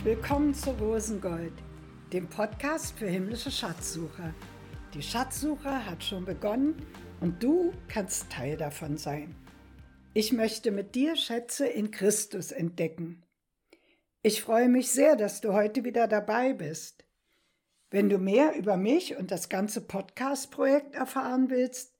Herzlich 0.00 0.16
willkommen 0.16 0.54
zu 0.54 0.70
Rosengold, 0.70 1.52
dem 2.10 2.26
Podcast 2.26 2.98
für 2.98 3.06
himmlische 3.06 3.50
Schatzsucher. 3.50 4.32
Die 4.94 5.02
Schatzsuche 5.02 5.84
hat 5.84 6.02
schon 6.02 6.24
begonnen 6.24 6.74
und 7.20 7.42
du 7.42 7.74
kannst 7.86 8.32
Teil 8.32 8.56
davon 8.56 8.96
sein. 8.96 9.36
Ich 10.14 10.32
möchte 10.32 10.70
mit 10.70 10.94
dir 10.94 11.16
Schätze 11.16 11.66
in 11.66 11.90
Christus 11.90 12.50
entdecken. 12.50 13.26
Ich 14.22 14.40
freue 14.40 14.70
mich 14.70 14.90
sehr, 14.90 15.16
dass 15.16 15.42
du 15.42 15.52
heute 15.52 15.84
wieder 15.84 16.08
dabei 16.08 16.54
bist. 16.54 17.04
Wenn 17.90 18.08
du 18.08 18.16
mehr 18.16 18.56
über 18.56 18.78
mich 18.78 19.18
und 19.18 19.30
das 19.30 19.50
ganze 19.50 19.82
Podcast-Projekt 19.82 20.94
erfahren 20.94 21.50
willst, 21.50 21.94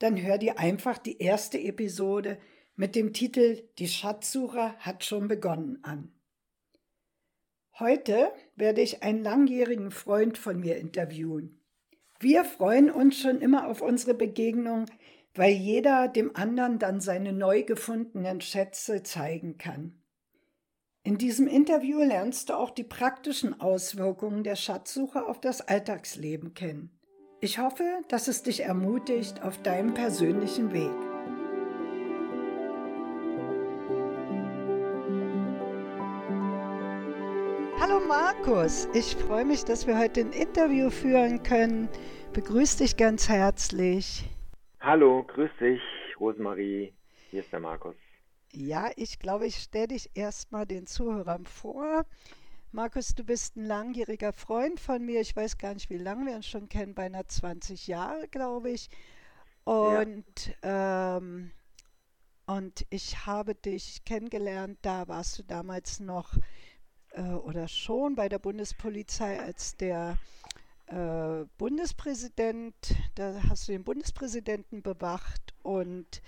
dann 0.00 0.20
hör 0.20 0.38
dir 0.38 0.58
einfach 0.58 0.98
die 0.98 1.18
erste 1.18 1.60
Episode 1.60 2.36
mit 2.74 2.96
dem 2.96 3.12
Titel 3.12 3.62
Die 3.78 3.86
Schatzsucher 3.86 4.74
hat 4.80 5.04
schon 5.04 5.28
begonnen 5.28 5.78
an. 5.84 6.14
Heute 7.80 8.30
werde 8.54 8.82
ich 8.82 9.02
einen 9.02 9.24
langjährigen 9.24 9.90
Freund 9.90 10.38
von 10.38 10.60
mir 10.60 10.76
interviewen. 10.76 11.60
Wir 12.20 12.44
freuen 12.44 12.88
uns 12.88 13.18
schon 13.18 13.40
immer 13.40 13.68
auf 13.68 13.82
unsere 13.82 14.14
Begegnung, 14.14 14.86
weil 15.34 15.52
jeder 15.52 16.06
dem 16.06 16.36
anderen 16.36 16.78
dann 16.78 17.00
seine 17.00 17.32
neu 17.32 17.64
gefundenen 17.64 18.40
Schätze 18.40 19.02
zeigen 19.02 19.58
kann. 19.58 20.00
In 21.02 21.18
diesem 21.18 21.48
Interview 21.48 21.98
lernst 21.98 22.48
du 22.48 22.54
auch 22.54 22.70
die 22.70 22.84
praktischen 22.84 23.60
Auswirkungen 23.60 24.44
der 24.44 24.56
Schatzsuche 24.56 25.26
auf 25.26 25.40
das 25.40 25.60
Alltagsleben 25.60 26.54
kennen. 26.54 26.96
Ich 27.40 27.58
hoffe, 27.58 27.84
dass 28.08 28.28
es 28.28 28.44
dich 28.44 28.60
ermutigt 28.60 29.42
auf 29.42 29.60
deinem 29.60 29.92
persönlichen 29.92 30.72
Weg. 30.72 31.13
Markus, 38.08 38.86
ich 38.92 39.16
freue 39.16 39.46
mich, 39.46 39.64
dass 39.64 39.86
wir 39.86 39.98
heute 39.98 40.20
ein 40.20 40.32
Interview 40.32 40.90
führen 40.90 41.42
können. 41.42 41.88
Begrüß 42.34 42.76
dich 42.76 42.98
ganz 42.98 43.28
herzlich. 43.30 44.28
Hallo, 44.80 45.22
grüß 45.22 45.50
dich, 45.58 45.80
Rosemarie. 46.20 46.92
Hier 47.30 47.40
ist 47.40 47.50
der 47.50 47.60
Markus. 47.60 47.96
Ja, 48.52 48.90
ich 48.96 49.18
glaube, 49.18 49.46
ich 49.46 49.56
stelle 49.56 49.88
dich 49.88 50.10
erstmal 50.14 50.66
den 50.66 50.86
Zuhörern 50.86 51.46
vor. 51.46 52.04
Markus, 52.72 53.14
du 53.14 53.24
bist 53.24 53.56
ein 53.56 53.64
langjähriger 53.64 54.34
Freund 54.34 54.80
von 54.80 55.02
mir. 55.04 55.22
Ich 55.22 55.34
weiß 55.34 55.56
gar 55.56 55.72
nicht, 55.72 55.88
wie 55.88 55.98
lange 55.98 56.26
wir 56.26 56.36
uns 56.36 56.46
schon 56.46 56.68
kennen, 56.68 56.94
beinahe 56.94 57.24
20 57.24 57.86
Jahre, 57.86 58.28
glaube 58.28 58.70
ich. 58.70 58.90
Und, 59.64 60.54
ja. 60.62 61.16
ähm, 61.16 61.52
und 62.46 62.84
ich 62.90 63.26
habe 63.26 63.54
dich 63.54 64.04
kennengelernt, 64.04 64.78
da 64.82 65.08
warst 65.08 65.38
du 65.38 65.42
damals 65.42 66.00
noch 66.00 66.34
oder 67.20 67.68
schon 67.68 68.14
bei 68.14 68.28
der 68.28 68.38
Bundespolizei 68.38 69.40
als 69.40 69.76
der 69.76 70.16
äh, 70.86 71.44
Bundespräsident, 71.58 72.74
da 73.14 73.34
hast 73.48 73.68
du 73.68 73.72
den 73.72 73.84
Bundespräsidenten 73.84 74.82
bewacht 74.82 75.54
und 75.62 76.22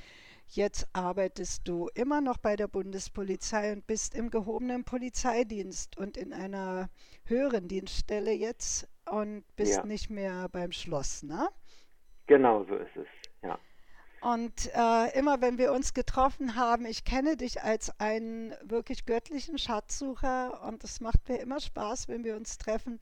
Jetzt 0.49 0.87
arbeitest 0.93 1.67
du 1.67 1.89
immer 1.95 2.21
noch 2.21 2.39
bei 2.39 2.57
der 2.57 2.69
Bundespolizei 2.69 3.73
und 3.73 3.87
bist 3.87 4.15
im 4.15 4.31
gehobenen 4.31 4.85
Polizeidienst 4.85 5.99
und 5.99 6.17
in 6.17 6.33
einer 6.33 6.89
höheren 7.25 7.67
Dienststelle 7.69 8.33
jetzt 8.33 8.89
und 9.11 9.45
bist 9.57 9.79
ja. 9.79 9.85
nicht 9.85 10.09
mehr 10.09 10.49
beim 10.49 10.73
Schloss, 10.73 11.23
ne? 11.25 11.49
Genau 12.27 12.65
so 12.65 12.77
ist 12.77 12.97
es, 12.97 13.07
ja. 13.43 13.59
Und 14.21 14.71
äh, 14.75 15.19
immer 15.19 15.41
wenn 15.41 15.59
wir 15.59 15.73
uns 15.73 15.95
getroffen 15.95 16.57
haben, 16.57 16.87
ich 16.87 17.05
kenne 17.05 17.37
dich 17.37 17.63
als 17.63 17.99
einen 18.01 18.55
wirklich 18.63 19.07
göttlichen 19.07 19.59
Schatzsucher 19.59 20.63
und 20.65 20.83
es 20.85 21.01
macht 21.01 21.29
mir 21.29 21.37
immer 21.39 21.61
Spaß, 21.61 22.09
wenn 22.09 22.25
wir 22.25 22.37
uns 22.37 22.59
treffen, 22.59 22.99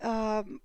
ähm, 0.00 0.60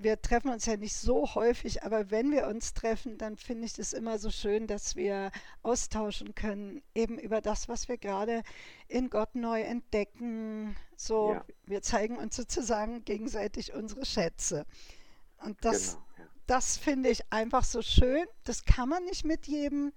wir 0.00 0.20
treffen 0.20 0.50
uns 0.50 0.66
ja 0.66 0.76
nicht 0.76 0.96
so 0.96 1.34
häufig, 1.34 1.84
aber 1.84 2.10
wenn 2.10 2.32
wir 2.32 2.48
uns 2.48 2.74
treffen, 2.74 3.16
dann 3.16 3.36
finde 3.36 3.66
ich 3.66 3.78
es 3.78 3.92
immer 3.92 4.18
so 4.18 4.30
schön, 4.30 4.66
dass 4.66 4.96
wir 4.96 5.30
austauschen 5.62 6.34
können, 6.34 6.82
eben 6.94 7.18
über 7.18 7.40
das, 7.40 7.68
was 7.68 7.88
wir 7.88 7.96
gerade 7.96 8.42
in 8.88 9.08
Gott 9.08 9.34
neu 9.36 9.62
entdecken. 9.62 10.74
So, 10.96 11.34
ja. 11.34 11.44
wir 11.66 11.82
zeigen 11.82 12.16
uns 12.16 12.34
sozusagen 12.34 13.04
gegenseitig 13.04 13.72
unsere 13.72 14.04
Schätze. 14.04 14.66
Und 15.38 15.64
das, 15.64 15.92
genau. 15.92 16.04
Das 16.46 16.76
finde 16.76 17.08
ich 17.08 17.20
einfach 17.30 17.64
so 17.64 17.82
schön. 17.82 18.26
Das 18.44 18.64
kann 18.64 18.88
man 18.88 19.04
nicht 19.04 19.24
mit 19.24 19.46
jedem. 19.46 19.92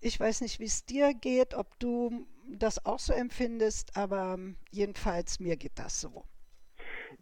Ich 0.00 0.18
weiß 0.18 0.40
nicht, 0.40 0.60
wie 0.60 0.64
es 0.64 0.84
dir 0.84 1.14
geht, 1.14 1.54
ob 1.54 1.78
du 1.78 2.26
das 2.48 2.84
auch 2.84 2.98
so 2.98 3.12
empfindest, 3.12 3.96
aber 3.96 4.38
jedenfalls 4.70 5.40
mir 5.40 5.56
geht 5.56 5.78
das 5.78 6.00
so 6.00 6.24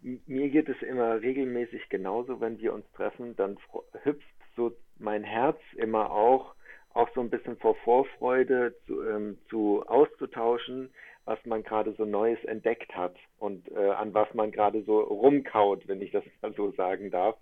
mir 0.01 0.49
geht 0.49 0.69
es 0.69 0.81
immer 0.81 1.21
regelmäßig 1.21 1.89
genauso, 1.89 2.41
wenn 2.41 2.59
wir 2.59 2.73
uns 2.73 2.89
treffen, 2.93 3.35
dann 3.35 3.57
hüpft 4.03 4.27
so 4.55 4.71
mein 4.97 5.23
Herz 5.23 5.59
immer 5.75 6.11
auch, 6.11 6.55
auch 6.93 7.09
so 7.13 7.21
ein 7.21 7.29
bisschen 7.29 7.57
vor 7.57 7.75
Vorfreude 7.75 8.75
zu, 8.85 9.03
ähm, 9.03 9.37
zu 9.49 9.83
auszutauschen, 9.87 10.89
was 11.25 11.43
man 11.45 11.63
gerade 11.63 11.93
so 11.93 12.05
Neues 12.05 12.43
entdeckt 12.45 12.95
hat 12.95 13.15
und 13.37 13.69
äh, 13.71 13.91
an 13.91 14.13
was 14.13 14.33
man 14.33 14.51
gerade 14.51 14.83
so 14.83 14.99
rumkaut, 14.99 15.87
wenn 15.87 16.01
ich 16.01 16.11
das 16.11 16.23
mal 16.41 16.53
so 16.53 16.71
sagen 16.71 17.11
darf, 17.11 17.37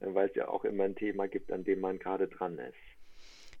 weil 0.00 0.28
es 0.28 0.34
ja 0.34 0.48
auch 0.48 0.64
immer 0.64 0.84
ein 0.84 0.96
Thema 0.96 1.28
gibt, 1.28 1.52
an 1.52 1.64
dem 1.64 1.80
man 1.80 1.98
gerade 1.98 2.28
dran 2.28 2.58
ist. 2.58 2.74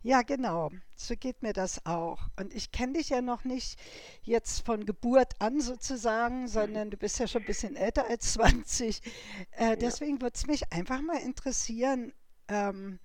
Ja, 0.02 0.22
genau. 0.22 0.70
So 0.96 1.14
geht 1.14 1.42
mir 1.42 1.52
das 1.52 1.84
auch. 1.84 2.20
Und 2.38 2.54
ich 2.54 2.72
kenne 2.72 2.94
dich 2.94 3.10
ja 3.10 3.20
noch 3.20 3.44
nicht 3.44 3.78
jetzt 4.22 4.64
von 4.64 4.86
Geburt 4.86 5.34
an 5.40 5.60
sozusagen, 5.60 6.48
sondern 6.48 6.90
du 6.90 6.96
bist 6.96 7.18
ja 7.18 7.26
schon 7.26 7.42
ein 7.42 7.46
bisschen 7.46 7.76
älter 7.76 8.08
als 8.08 8.32
20. 8.34 9.02
Äh, 9.52 9.76
deswegen 9.76 10.16
ja. 10.16 10.22
würde 10.22 10.34
es 10.36 10.46
mich 10.46 10.72
einfach 10.72 11.02
mal 11.02 11.20
interessieren, 11.20 12.14
ähm, 12.48 12.98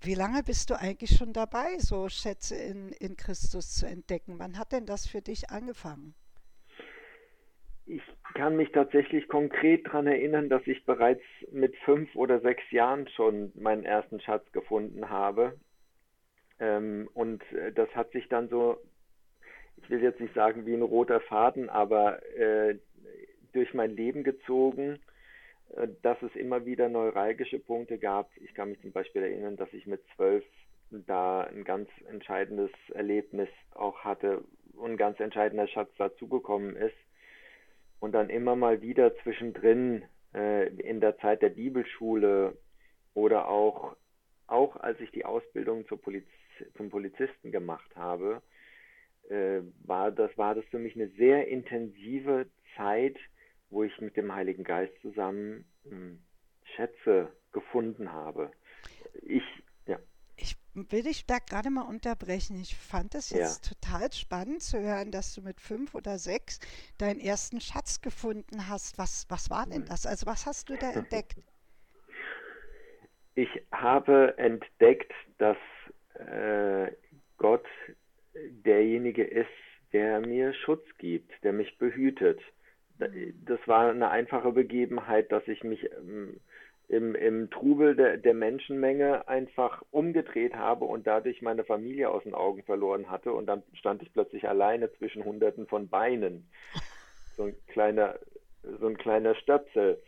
wie 0.00 0.14
lange 0.14 0.42
bist 0.42 0.68
du 0.70 0.78
eigentlich 0.78 1.16
schon 1.16 1.32
dabei, 1.32 1.78
so 1.78 2.08
Schätze 2.08 2.56
in, 2.56 2.90
in 2.90 3.16
Christus 3.16 3.74
zu 3.74 3.86
entdecken? 3.86 4.40
Wann 4.40 4.58
hat 4.58 4.72
denn 4.72 4.84
das 4.84 5.06
für 5.06 5.22
dich 5.22 5.50
angefangen? 5.50 6.16
Ich 7.86 8.02
kann 8.34 8.56
mich 8.56 8.70
tatsächlich 8.70 9.28
konkret 9.28 9.86
daran 9.86 10.06
erinnern, 10.06 10.48
dass 10.48 10.66
ich 10.66 10.84
bereits 10.84 11.22
mit 11.50 11.76
fünf 11.78 12.14
oder 12.14 12.40
sechs 12.40 12.62
Jahren 12.70 13.08
schon 13.08 13.52
meinen 13.54 13.84
ersten 13.84 14.20
Schatz 14.20 14.50
gefunden 14.52 15.10
habe. 15.10 15.58
Ähm, 16.60 17.08
und 17.12 17.42
äh, 17.52 17.72
das 17.72 17.88
hat 17.94 18.12
sich 18.12 18.28
dann 18.28 18.48
so, 18.48 18.78
ich 19.76 19.90
will 19.90 20.00
jetzt 20.00 20.20
nicht 20.20 20.34
sagen 20.34 20.64
wie 20.64 20.74
ein 20.74 20.82
roter 20.82 21.20
Faden, 21.20 21.68
aber 21.68 22.22
äh, 22.36 22.78
durch 23.52 23.74
mein 23.74 23.96
Leben 23.96 24.22
gezogen, 24.22 25.00
äh, 25.74 25.88
dass 26.02 26.22
es 26.22 26.34
immer 26.36 26.64
wieder 26.64 26.88
neuralgische 26.88 27.58
Punkte 27.58 27.98
gab. 27.98 28.30
Ich 28.36 28.54
kann 28.54 28.70
mich 28.70 28.80
zum 28.80 28.92
Beispiel 28.92 29.22
erinnern, 29.22 29.56
dass 29.56 29.72
ich 29.72 29.86
mit 29.86 30.02
zwölf 30.14 30.44
da 30.90 31.42
ein 31.42 31.64
ganz 31.64 31.88
entscheidendes 32.08 32.70
Erlebnis 32.92 33.48
auch 33.74 34.04
hatte 34.04 34.44
und 34.74 34.92
ein 34.92 34.96
ganz 34.96 35.18
entscheidender 35.20 35.66
Schatz 35.66 35.90
dazugekommen 35.96 36.76
ist. 36.76 36.94
Und 38.02 38.10
dann 38.10 38.30
immer 38.30 38.56
mal 38.56 38.82
wieder 38.82 39.14
zwischendrin 39.18 40.02
äh, 40.34 40.66
in 40.74 41.00
der 41.00 41.18
Zeit 41.18 41.40
der 41.40 41.50
Bibelschule 41.50 42.58
oder 43.14 43.46
auch, 43.46 43.94
auch 44.48 44.74
als 44.74 44.98
ich 44.98 45.12
die 45.12 45.24
Ausbildung 45.24 45.86
zur 45.86 46.02
Polizei 46.02 46.26
zum 46.76 46.90
Polizisten 46.90 47.52
gemacht 47.52 47.94
habe, 47.94 48.42
äh, 49.28 49.60
war 49.84 50.10
das 50.10 50.36
war 50.36 50.56
das 50.56 50.64
für 50.64 50.80
mich 50.80 50.96
eine 50.96 51.10
sehr 51.10 51.46
intensive 51.46 52.46
Zeit, 52.76 53.16
wo 53.70 53.84
ich 53.84 54.00
mit 54.00 54.16
dem 54.16 54.34
Heiligen 54.34 54.64
Geist 54.64 54.92
zusammen 55.00 55.64
äh, 55.84 56.74
Schätze 56.74 57.28
gefunden 57.52 58.12
habe. 58.12 58.50
Ich 59.22 59.44
Ich 60.74 60.90
will 60.90 61.02
dich 61.02 61.26
da 61.26 61.38
gerade 61.38 61.70
mal 61.70 61.82
unterbrechen. 61.82 62.56
Ich 62.56 62.74
fand 62.76 63.14
es 63.14 63.30
jetzt 63.30 63.66
ja. 63.66 63.74
total 63.74 64.10
spannend 64.12 64.62
zu 64.62 64.80
hören, 64.80 65.10
dass 65.10 65.34
du 65.34 65.42
mit 65.42 65.60
fünf 65.60 65.94
oder 65.94 66.18
sechs 66.18 66.60
deinen 66.96 67.20
ersten 67.20 67.60
Schatz 67.60 68.00
gefunden 68.00 68.68
hast. 68.68 68.96
Was, 68.96 69.26
was 69.28 69.50
war 69.50 69.66
denn 69.66 69.84
das? 69.84 70.06
Also 70.06 70.26
was 70.26 70.46
hast 70.46 70.70
du 70.70 70.76
da 70.76 70.90
entdeckt? 70.92 71.36
Ich 73.34 73.48
habe 73.70 74.34
entdeckt, 74.38 75.12
dass 75.38 75.58
äh, 76.14 76.92
Gott 77.36 77.66
derjenige 78.34 79.24
ist, 79.24 79.48
der 79.92 80.20
mir 80.20 80.54
Schutz 80.54 80.84
gibt, 80.98 81.32
der 81.44 81.52
mich 81.52 81.76
behütet. 81.76 82.40
Das 82.98 83.58
war 83.66 83.90
eine 83.90 84.10
einfache 84.10 84.52
Begebenheit, 84.52 85.32
dass 85.32 85.46
ich 85.48 85.64
mich 85.64 85.84
ähm, 85.92 86.40
im, 86.88 87.14
im 87.14 87.50
Trubel 87.50 87.96
der, 87.96 88.16
der 88.18 88.34
Menschenmenge 88.34 89.28
einfach 89.28 89.82
umgedreht 89.90 90.54
habe 90.54 90.84
und 90.84 91.06
dadurch 91.06 91.40
meine 91.42 91.64
Familie 91.64 92.10
aus 92.10 92.22
den 92.24 92.34
Augen 92.34 92.62
verloren 92.64 93.10
hatte 93.10 93.32
und 93.32 93.46
dann 93.46 93.62
stand 93.74 94.02
ich 94.02 94.12
plötzlich 94.12 94.48
alleine 94.48 94.92
zwischen 94.94 95.24
Hunderten 95.24 95.66
von 95.66 95.88
Beinen. 95.88 96.48
So 97.36 97.44
ein 97.44 97.56
kleiner, 97.68 98.18
so 98.80 98.86
ein 98.86 98.98
kleiner 98.98 99.34
Stöpsel 99.34 100.02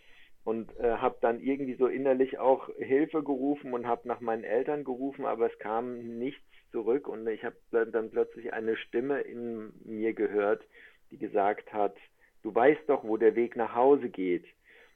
und 0.44 0.78
äh, 0.78 0.96
habe 0.98 1.16
dann 1.20 1.40
irgendwie 1.40 1.74
so 1.74 1.86
innerlich 1.86 2.38
auch 2.38 2.68
Hilfe 2.78 3.22
gerufen 3.22 3.72
und 3.72 3.86
habe 3.86 4.06
nach 4.06 4.20
meinen 4.20 4.44
Eltern 4.44 4.84
gerufen, 4.84 5.24
aber 5.24 5.50
es 5.50 5.58
kam 5.58 6.18
nichts 6.18 6.42
zurück 6.70 7.08
und 7.08 7.26
ich 7.26 7.44
habe 7.44 7.56
dann 7.70 8.10
plötzlich 8.10 8.52
eine 8.52 8.76
Stimme 8.76 9.20
in 9.20 9.72
mir 9.84 10.12
gehört, 10.12 10.62
die 11.10 11.18
gesagt 11.18 11.72
hat, 11.72 11.96
du 12.42 12.54
weißt 12.54 12.82
doch, 12.88 13.04
wo 13.04 13.16
der 13.16 13.36
Weg 13.36 13.56
nach 13.56 13.74
Hause 13.74 14.10
geht. 14.10 14.44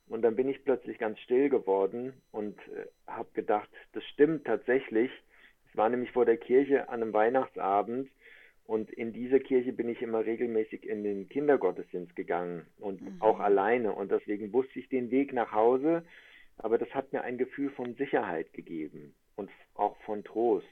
Und 0.08 0.22
dann 0.22 0.36
bin 0.36 0.48
ich 0.48 0.64
plötzlich 0.64 0.98
ganz 0.98 1.18
still 1.20 1.48
geworden 1.48 2.14
und 2.32 2.58
äh, 2.68 2.86
habe 3.06 3.28
gedacht, 3.34 3.68
das 3.92 4.04
stimmt 4.04 4.46
tatsächlich. 4.46 5.10
Es 5.70 5.76
war 5.76 5.88
nämlich 5.88 6.12
vor 6.12 6.24
der 6.24 6.38
Kirche 6.38 6.88
an 6.88 7.02
einem 7.02 7.12
Weihnachtsabend 7.12 8.10
und 8.68 8.90
in 8.90 9.14
dieser 9.14 9.40
Kirche 9.40 9.72
bin 9.72 9.88
ich 9.88 10.02
immer 10.02 10.26
regelmäßig 10.26 10.86
in 10.86 11.02
den 11.02 11.26
Kindergottesdienst 11.30 12.14
gegangen 12.14 12.66
und 12.78 13.00
mhm. 13.00 13.22
auch 13.22 13.40
alleine. 13.40 13.94
Und 13.94 14.10
deswegen 14.12 14.52
wusste 14.52 14.78
ich 14.78 14.90
den 14.90 15.10
Weg 15.10 15.32
nach 15.32 15.52
Hause, 15.52 16.04
aber 16.58 16.76
das 16.76 16.90
hat 16.90 17.10
mir 17.14 17.22
ein 17.22 17.38
Gefühl 17.38 17.70
von 17.70 17.94
Sicherheit 17.94 18.52
gegeben 18.52 19.14
und 19.36 19.48
auch 19.72 19.96
von 20.02 20.22
Trost. 20.22 20.66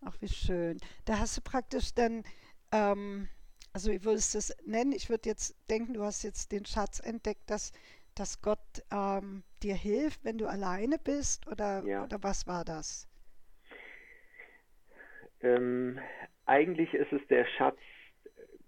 Ach, 0.00 0.16
wie 0.20 0.28
schön. 0.28 0.78
Da 1.04 1.18
hast 1.18 1.36
du 1.36 1.42
praktisch 1.42 1.92
dann, 1.94 2.24
ähm, 2.72 3.28
also 3.74 3.92
wie 3.92 4.04
würdest 4.04 4.32
du 4.32 4.38
es 4.38 4.56
nennen? 4.64 4.92
Ich 4.92 5.10
würde 5.10 5.28
jetzt 5.28 5.54
denken, 5.68 5.92
du 5.92 6.02
hast 6.02 6.22
jetzt 6.22 6.50
den 6.50 6.64
Schatz 6.64 6.98
entdeckt, 6.98 7.50
dass 7.50 7.72
dass 8.14 8.42
Gott 8.42 8.82
ähm, 8.92 9.42
dir 9.62 9.74
hilft, 9.74 10.24
wenn 10.24 10.38
du 10.38 10.46
alleine 10.46 10.98
bist? 10.98 11.46
Oder, 11.48 11.82
ja. 11.84 12.04
oder 12.04 12.22
was 12.22 12.46
war 12.46 12.64
das? 12.64 13.08
Ähm, 15.40 15.98
eigentlich 16.46 16.94
ist 16.94 17.12
es 17.12 17.26
der 17.28 17.44
Schatz 17.56 17.78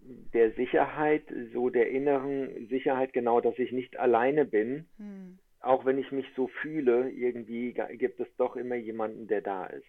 der 0.06 0.52
Sicherheit, 0.52 1.25
so 1.52 1.70
der 1.70 1.91
inneren 1.91 2.69
Sicherheit, 2.69 3.12
genau, 3.12 3.41
dass 3.41 3.58
ich 3.58 3.73
nicht 3.73 3.96
alleine 3.99 4.44
bin. 4.44 4.87
Hm. 4.99 5.38
Auch 5.61 5.87
wenn 5.87 5.99
ich 5.99 6.12
mich 6.12 6.26
so 6.37 6.49
fühle, 6.61 7.11
irgendwie 7.11 7.75
gibt 7.96 8.20
es 8.20 8.29
doch 8.37 8.55
immer 8.56 8.75
jemanden, 8.75 9.26
der 9.29 9.41
da 9.41 9.64
ist. 9.67 9.87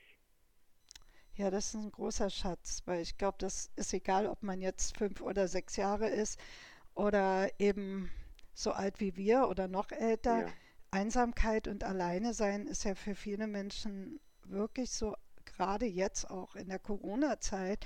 Ja, 1.35 1.51
das 1.51 1.73
ist 1.73 1.75
ein 1.75 1.91
großer 1.91 2.29
Schatz, 2.29 2.81
weil 2.85 3.01
ich 3.01 3.17
glaube, 3.17 3.35
das 3.39 3.69
ist 3.75 3.93
egal, 3.93 4.25
ob 4.25 4.41
man 4.41 4.61
jetzt 4.61 4.97
fünf 4.97 5.19
oder 5.19 5.49
sechs 5.49 5.75
Jahre 5.75 6.07
ist 6.07 6.39
oder 6.93 7.49
eben 7.59 8.09
so 8.55 8.71
alt 8.71 8.99
wie 8.99 9.15
wir 9.15 9.47
oder 9.47 9.67
noch 9.67 9.91
älter. 9.91 10.47
Ja. 10.47 10.53
Einsamkeit 10.91 11.67
und 11.67 11.83
Alleine 11.83 12.33
sein 12.33 12.67
ist 12.67 12.85
ja 12.85 12.95
für 12.95 13.15
viele 13.15 13.47
Menschen 13.47 14.19
wirklich 14.45 14.91
so, 14.91 15.15
gerade 15.43 15.85
jetzt 15.85 16.29
auch 16.29 16.55
in 16.55 16.69
der 16.69 16.79
Corona-Zeit, 16.79 17.85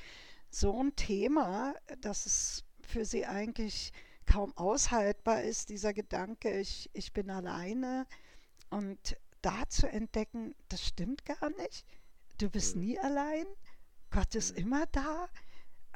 so 0.49 0.79
ein 0.81 0.95
Thema, 0.95 1.73
dass 2.01 2.25
es 2.25 2.63
für 2.81 3.05
sie 3.05 3.25
eigentlich 3.25 3.91
kaum 4.25 4.55
aushaltbar 4.57 5.41
ist, 5.41 5.69
dieser 5.69 5.93
Gedanke, 5.93 6.59
ich, 6.59 6.89
ich 6.93 7.13
bin 7.13 7.29
alleine. 7.29 8.05
Und 8.69 9.17
da 9.41 9.67
zu 9.69 9.87
entdecken, 9.87 10.53
das 10.67 10.85
stimmt 10.85 11.25
gar 11.25 11.49
nicht. 11.57 11.85
Du 12.37 12.49
bist 12.49 12.75
mhm. 12.75 12.83
nie 12.83 12.99
allein. 12.99 13.45
Gott 14.11 14.35
ist 14.35 14.55
mhm. 14.55 14.63
immer 14.63 14.85
da. 14.87 15.27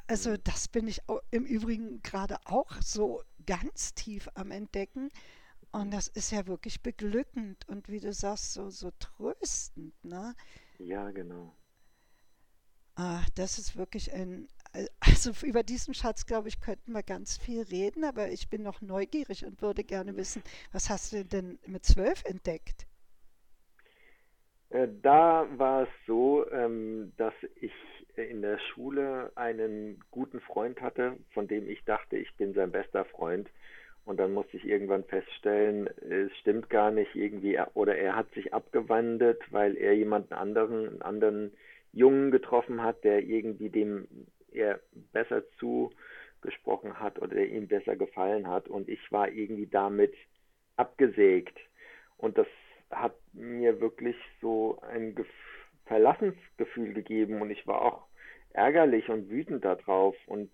Also 0.06 0.30
mhm. 0.30 0.38
das 0.44 0.68
bin 0.68 0.88
ich 0.88 1.00
im 1.30 1.44
Übrigen 1.44 2.02
gerade 2.02 2.38
auch 2.44 2.72
so 2.82 3.22
ganz 3.46 3.94
tief 3.94 4.28
am 4.34 4.50
Entdecken. 4.50 5.10
Und 5.72 5.92
das 5.92 6.08
ist 6.08 6.30
ja 6.30 6.46
wirklich 6.46 6.82
beglückend 6.82 7.68
und 7.68 7.88
wie 7.88 7.98
du 7.98 8.12
sagst, 8.12 8.52
so, 8.52 8.70
so 8.70 8.92
tröstend. 9.00 9.92
Ne? 10.04 10.34
Ja, 10.78 11.10
genau. 11.10 11.56
Ah, 12.96 13.22
das 13.34 13.58
ist 13.58 13.76
wirklich 13.76 14.12
ein, 14.12 14.46
also 15.00 15.32
über 15.44 15.64
diesen 15.64 15.94
Schatz, 15.94 16.26
glaube 16.26 16.48
ich, 16.48 16.60
könnten 16.60 16.92
wir 16.92 17.02
ganz 17.02 17.36
viel 17.36 17.62
reden, 17.62 18.04
aber 18.04 18.30
ich 18.30 18.48
bin 18.48 18.62
noch 18.62 18.80
neugierig 18.80 19.44
und 19.44 19.60
würde 19.62 19.82
gerne 19.82 20.16
wissen, 20.16 20.42
was 20.72 20.90
hast 20.90 21.12
du 21.12 21.24
denn 21.24 21.58
mit 21.66 21.84
zwölf 21.84 22.24
entdeckt? 22.24 22.86
Äh, 24.70 24.88
da 25.02 25.46
war 25.58 25.82
es 25.82 25.88
so, 26.06 26.48
ähm, 26.50 27.12
dass 27.16 27.34
ich 27.56 27.72
in 28.22 28.42
der 28.42 28.58
Schule 28.58 29.32
einen 29.34 30.02
guten 30.10 30.40
Freund 30.40 30.80
hatte, 30.80 31.16
von 31.32 31.48
dem 31.48 31.68
ich 31.68 31.84
dachte, 31.84 32.16
ich 32.16 32.34
bin 32.36 32.54
sein 32.54 32.70
bester 32.70 33.04
Freund. 33.04 33.50
Und 34.04 34.18
dann 34.18 34.34
musste 34.34 34.56
ich 34.58 34.66
irgendwann 34.66 35.04
feststellen, 35.04 35.86
es 35.86 36.30
stimmt 36.38 36.68
gar 36.68 36.90
nicht 36.90 37.14
irgendwie, 37.14 37.58
oder 37.72 37.96
er 37.96 38.14
hat 38.14 38.30
sich 38.34 38.52
abgewandelt, 38.52 39.40
weil 39.50 39.76
er 39.76 39.94
jemanden 39.94 40.34
anderen, 40.34 40.88
einen 40.88 41.02
anderen 41.02 41.52
Jungen 41.92 42.30
getroffen 42.30 42.82
hat, 42.82 43.02
der 43.02 43.22
irgendwie 43.22 43.70
dem 43.70 44.06
er 44.52 44.80
besser 45.12 45.42
zugesprochen 45.58 47.00
hat 47.00 47.18
oder 47.18 47.34
der 47.34 47.48
ihm 47.48 47.66
besser 47.66 47.96
gefallen 47.96 48.46
hat. 48.46 48.68
Und 48.68 48.88
ich 48.88 49.00
war 49.10 49.30
irgendwie 49.30 49.66
damit 49.66 50.14
abgesägt. 50.76 51.58
Und 52.18 52.36
das 52.36 52.46
hat 52.90 53.14
mir 53.32 53.80
wirklich 53.80 54.16
so 54.40 54.78
ein 54.82 55.14
Gefühl, 55.14 55.32
Verlassensgefühl 55.86 56.94
gegeben 56.94 57.42
und 57.42 57.50
ich 57.50 57.66
war 57.66 57.82
auch 57.82 58.06
ärgerlich 58.52 59.08
und 59.08 59.28
wütend 59.28 59.64
darauf 59.64 60.16
und 60.26 60.50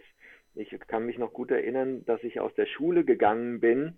ich 0.55 0.71
kann 0.89 1.07
mich 1.07 1.19
noch 1.19 1.33
gut 1.33 1.51
erinnern, 1.51 2.05
dass 2.05 2.23
ich 2.25 2.41
aus 2.41 2.55
der 2.55 2.67
Schule 2.67 3.05
gegangen 3.05 3.61
bin 3.61 3.97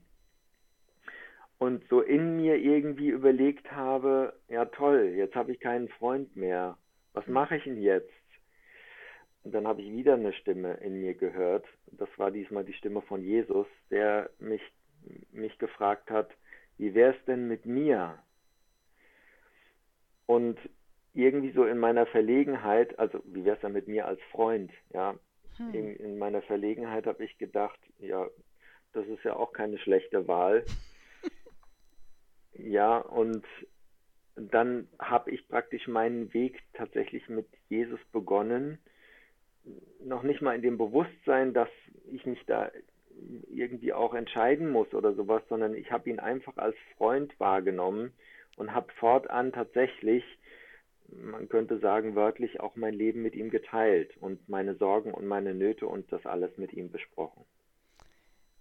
und 1.59 1.85
so 1.89 2.01
in 2.01 2.37
mir 2.37 2.57
irgendwie 2.57 3.09
überlegt 3.09 3.71
habe, 3.71 4.39
ja 4.49 4.65
toll, 4.67 5.13
jetzt 5.17 5.35
habe 5.35 5.53
ich 5.53 5.61
keinen 5.61 5.89
Freund 5.89 6.37
mehr. 6.37 6.77
Was 7.13 7.27
mache 7.27 7.57
ich 7.57 7.65
denn 7.65 7.81
jetzt? 7.81 8.11
Und 9.45 9.55
dann 9.55 9.67
habe 9.67 9.83
ich 9.83 9.91
wieder 9.91 10.15
eine 10.15 10.33
Stimme 10.33 10.75
in 10.75 11.01
mir 11.01 11.15
gehört. 11.15 11.67
Das 11.87 12.09
war 12.17 12.31
diesmal 12.31 12.65
die 12.65 12.75
Stimme 12.75 13.03
von 13.03 13.23
Jesus, 13.23 13.67
der 13.91 14.31
mich, 14.39 14.63
mich 15.33 15.59
gefragt 15.59 16.11
hat, 16.11 16.31
wie 16.79 16.95
wär's 16.95 17.17
denn 17.27 17.49
mit 17.49 17.67
mir? 17.67 18.19
Und 20.27 20.59
irgendwie 21.15 21.53
so 21.53 21.65
in 21.65 21.79
meiner 21.79 22.07
Verlegenheit, 22.07 22.99
also 22.99 23.21
wie 23.25 23.45
wäre 23.45 23.57
es 23.57 23.63
dann 23.63 23.73
mit 23.73 23.89
mir 23.89 24.07
als 24.07 24.21
Freund, 24.31 24.71
ja, 24.93 25.15
hm. 25.57 25.75
in, 25.75 25.97
in 25.97 26.19
meiner 26.19 26.43
Verlegenheit 26.43 27.07
habe 27.07 27.25
ich 27.25 27.37
gedacht, 27.39 27.79
ja, 27.99 28.29
das 28.93 29.07
ist 29.07 29.25
ja 29.25 29.37
auch 29.37 29.53
keine 29.53 29.79
schlechte 29.79 30.27
Wahl. 30.29 30.65
ja, 32.55 32.99
und 32.99 33.45
dann 34.37 34.89
habe 34.99 35.31
ich 35.31 35.47
praktisch 35.49 35.87
meinen 35.89 36.33
Weg 36.33 36.59
tatsächlich 36.73 37.29
mit 37.29 37.47
Jesus 37.69 38.01
begonnen. 38.13 38.79
Noch 40.01 40.23
nicht 40.23 40.41
mal 40.41 40.55
in 40.55 40.63
dem 40.63 40.79
Bewusstsein, 40.79 41.53
dass 41.53 41.69
ich 42.11 42.25
mich 42.25 42.45
da 42.47 42.71
irgendwie 43.51 43.93
auch 43.93 44.15
entscheiden 44.15 44.71
muss 44.71 44.93
oder 44.95 45.15
sowas, 45.15 45.43
sondern 45.49 45.75
ich 45.75 45.93
habe 45.93 46.09
ihn 46.09 46.19
einfach 46.19 46.57
als 46.57 46.77
Freund 46.97 47.39
wahrgenommen 47.39 48.13
und 48.57 48.75
habe 48.75 48.91
fortan 48.95 49.53
tatsächlich 49.53 50.25
man 51.17 51.49
könnte 51.49 51.79
sagen, 51.79 52.15
wörtlich 52.15 52.61
auch 52.61 52.77
mein 52.77 52.95
Leben 52.95 53.23
mit 53.23 53.35
ihm 53.35 53.51
geteilt 53.51 54.17
und 54.19 54.49
meine 54.49 54.77
Sorgen 54.77 55.13
und 55.13 55.27
meine 55.27 55.55
Nöte 55.55 55.87
und 55.87 56.11
das 56.13 56.25
alles 56.27 56.57
mit 56.57 56.73
ihm 56.73 56.91
besprochen. 56.91 57.45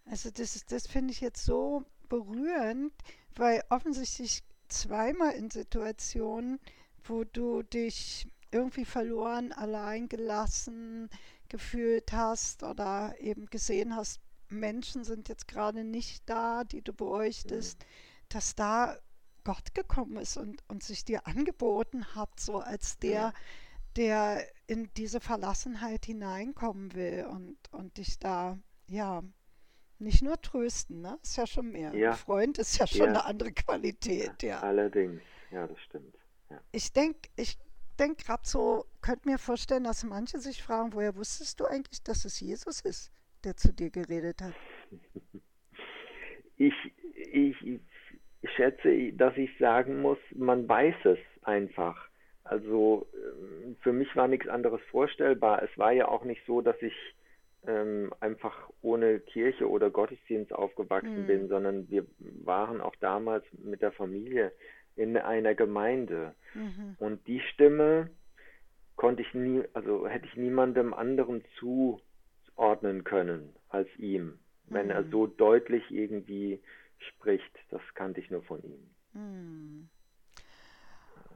Also 0.05 0.29
das, 0.31 0.65
das 0.65 0.87
finde 0.87 1.11
ich 1.11 1.21
jetzt 1.21 1.45
so 1.45 1.83
berührend, 2.09 2.93
weil 3.35 3.61
offensichtlich 3.69 4.43
zweimal 4.67 5.33
in 5.33 5.49
Situationen, 5.49 6.59
wo 7.03 7.23
du 7.23 7.63
dich 7.63 8.27
irgendwie 8.51 8.85
verloren, 8.85 9.51
allein 9.53 10.09
gelassen 10.09 11.09
gefühlt 11.47 12.11
hast 12.11 12.63
oder 12.63 13.15
eben 13.19 13.45
gesehen 13.47 13.95
hast, 13.95 14.21
Menschen 14.49 15.03
sind 15.03 15.29
jetzt 15.29 15.47
gerade 15.47 15.83
nicht 15.83 16.29
da, 16.29 16.63
die 16.63 16.81
du 16.81 16.93
bräuchtest, 16.93 17.79
mhm. 17.79 17.85
dass 18.29 18.55
da 18.55 18.97
Gott 19.43 19.73
gekommen 19.73 20.17
ist 20.17 20.37
und, 20.37 20.63
und 20.67 20.83
sich 20.83 21.05
dir 21.05 21.27
angeboten 21.27 22.15
hat, 22.15 22.39
so 22.39 22.59
als 22.59 22.99
der, 22.99 23.33
der 23.95 24.45
in 24.67 24.89
diese 24.95 25.19
Verlassenheit 25.19 26.05
hineinkommen 26.05 26.93
will 26.93 27.25
und, 27.29 27.57
und 27.71 27.97
dich 27.97 28.19
da, 28.19 28.57
ja, 28.87 29.23
nicht 29.99 30.23
nur 30.23 30.41
trösten, 30.41 31.01
ne? 31.01 31.19
Ist 31.21 31.37
ja 31.37 31.45
schon 31.45 31.71
mehr. 31.71 31.93
Ja. 31.93 32.11
Ein 32.11 32.17
Freund 32.17 32.57
ist 32.57 32.77
ja 32.77 32.87
schon 32.87 33.01
ja. 33.01 33.07
eine 33.07 33.25
andere 33.25 33.51
Qualität, 33.51 34.41
ja. 34.41 34.59
Allerdings, 34.61 35.21
ja, 35.51 35.67
das 35.67 35.79
stimmt. 35.81 36.17
Ja. 36.49 36.59
Ich 36.71 36.91
denke, 36.91 37.29
ich 37.35 37.59
denke 37.99 38.23
gerade 38.23 38.43
so, 38.45 38.85
könnte 39.01 39.29
mir 39.29 39.37
vorstellen, 39.37 39.83
dass 39.83 40.03
manche 40.03 40.39
sich 40.39 40.63
fragen, 40.63 40.93
woher 40.93 41.15
wusstest 41.15 41.59
du 41.59 41.65
eigentlich, 41.65 42.01
dass 42.03 42.25
es 42.25 42.39
Jesus 42.39 42.81
ist, 42.81 43.11
der 43.43 43.55
zu 43.55 43.71
dir 43.73 43.89
geredet 43.89 44.41
hat? 44.41 44.53
Ich, 46.57 46.75
ich 47.15 47.55
schätze, 48.43 49.13
dass 49.13 49.35
ich 49.37 49.55
sagen 49.57 50.01
muss, 50.01 50.17
man 50.35 50.67
weiß 50.67 50.95
es 51.05 51.19
einfach. 51.43 52.09
Also 52.43 53.07
ähm, 53.13 53.75
für 53.81 53.93
mich 53.93 54.15
war 54.15 54.27
nichts 54.27 54.47
anderes 54.47 54.81
vorstellbar. 54.89 55.63
Es 55.63 55.77
war 55.77 55.91
ja 55.91 56.07
auch 56.07 56.25
nicht 56.25 56.41
so, 56.45 56.61
dass 56.61 56.79
ich 56.81 56.93
ähm, 57.67 58.11
einfach 58.19 58.69
ohne 58.81 59.19
Kirche 59.19 59.69
oder 59.69 59.89
Gottesdienst 59.89 60.53
aufgewachsen 60.53 61.23
mhm. 61.23 61.27
bin, 61.27 61.47
sondern 61.47 61.89
wir 61.89 62.05
waren 62.43 62.81
auch 62.81 62.95
damals 62.99 63.45
mit 63.63 63.81
der 63.81 63.91
Familie 63.91 64.51
in 64.95 65.15
einer 65.17 65.55
Gemeinde. 65.55 66.33
Mhm. 66.53 66.95
Und 66.99 67.27
die 67.27 67.39
Stimme 67.39 68.09
konnte 68.95 69.21
ich 69.21 69.33
nie, 69.33 69.63
also 69.73 70.07
hätte 70.07 70.25
ich 70.25 70.35
niemandem 70.35 70.93
anderen 70.93 71.43
zuordnen 71.59 73.03
können 73.03 73.53
als 73.69 73.87
ihm, 73.97 74.39
wenn 74.67 74.85
mhm. 74.85 74.91
er 74.91 75.03
so 75.05 75.27
deutlich 75.27 75.83
irgendwie 75.91 76.59
spricht. 77.09 77.51
Das 77.69 77.81
kannte 77.93 78.19
ich 78.21 78.29
nur 78.29 78.43
von 78.43 78.61
ihm. 78.63 78.95
Hm. 79.13 79.89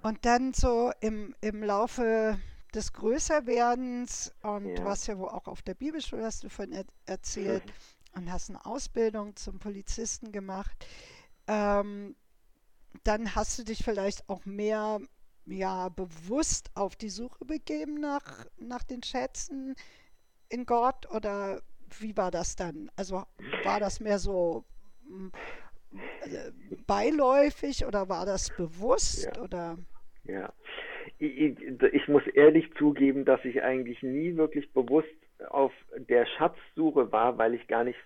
Und 0.01 0.25
dann 0.25 0.53
so 0.53 0.91
im, 1.01 1.35
im 1.41 1.63
Laufe 1.63 2.37
des 2.73 2.93
Größerwerdens 2.93 4.33
und 4.43 4.67
ja. 4.67 4.85
was 4.85 5.07
ja 5.07 5.17
wo 5.17 5.25
auch 5.27 5.47
auf 5.47 5.61
der 5.61 5.73
Bibelschule 5.73 6.25
hast 6.25 6.43
du 6.43 6.49
von 6.49 6.71
er 6.71 6.85
erzählt, 7.05 7.63
und 8.13 8.31
hast 8.31 8.49
eine 8.49 8.65
Ausbildung 8.65 9.35
zum 9.35 9.59
Polizisten 9.59 10.31
gemacht, 10.31 10.85
ähm, 11.47 12.15
dann 13.03 13.35
hast 13.35 13.59
du 13.59 13.63
dich 13.63 13.83
vielleicht 13.83 14.29
auch 14.29 14.45
mehr 14.45 14.99
ja, 15.45 15.89
bewusst 15.89 16.71
auf 16.75 16.95
die 16.95 17.09
Suche 17.09 17.45
begeben 17.45 17.99
nach, 17.99 18.45
nach 18.57 18.83
den 18.83 19.03
Schätzen 19.03 19.75
in 20.49 20.65
Gott 20.65 21.09
oder 21.11 21.61
wie 21.99 22.17
war 22.17 22.31
das 22.31 22.55
dann? 22.55 22.89
Also 22.95 23.25
war 23.63 23.79
das 23.79 23.99
mehr 23.99 24.17
so 24.17 24.65
beiläufig 26.87 27.85
oder 27.85 28.09
war 28.09 28.25
das 28.25 28.49
bewusst 28.55 29.25
Ja. 29.25 29.41
oder? 29.41 29.77
Ja. 30.23 30.53
Ich, 31.19 31.59
ich, 31.93 32.07
muss 32.07 32.25
ehrlich 32.27 32.73
zugeben, 32.77 33.25
dass 33.25 33.43
ich 33.45 33.61
eigentlich 33.63 34.01
nie 34.01 34.35
wirklich 34.35 34.71
bewusst 34.73 35.07
auf 35.49 35.71
der 35.97 36.25
Schatzsuche 36.25 37.11
war, 37.11 37.37
weil 37.37 37.53
ich 37.53 37.67
gar 37.67 37.83
nicht, 37.83 37.99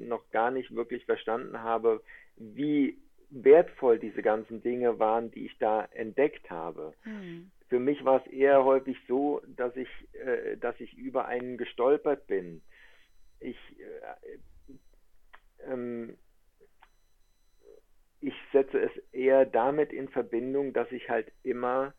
noch 0.00 0.28
gar 0.30 0.50
nicht 0.50 0.74
wirklich 0.74 1.04
verstanden 1.04 1.60
habe, 1.60 2.02
wie 2.36 2.98
wertvoll 3.30 3.98
diese 3.98 4.22
ganzen 4.22 4.62
Dinge 4.62 4.98
waren, 4.98 5.30
die 5.30 5.46
ich 5.46 5.58
da 5.58 5.84
entdeckt 5.92 6.50
habe. 6.50 6.94
Hm. 7.02 7.50
Für 7.68 7.78
mich 7.78 8.04
war 8.04 8.24
es 8.24 8.32
eher 8.32 8.64
häufig 8.64 8.96
so, 9.08 9.40
dass 9.46 9.74
ich, 9.76 9.88
äh, 10.12 10.56
dass 10.56 10.78
ich 10.80 10.96
über 10.96 11.26
einen 11.26 11.56
gestolpert 11.56 12.26
bin. 12.26 12.62
Ich, 13.40 13.56
äh, 13.78 14.74
ähm, 15.72 16.16
ich 18.24 18.34
setze 18.52 18.80
es 18.80 18.90
eher 19.12 19.44
damit 19.44 19.92
in 19.92 20.08
Verbindung, 20.08 20.72
dass 20.72 20.90
ich 20.90 21.10
halt 21.10 21.30
immer 21.42 21.92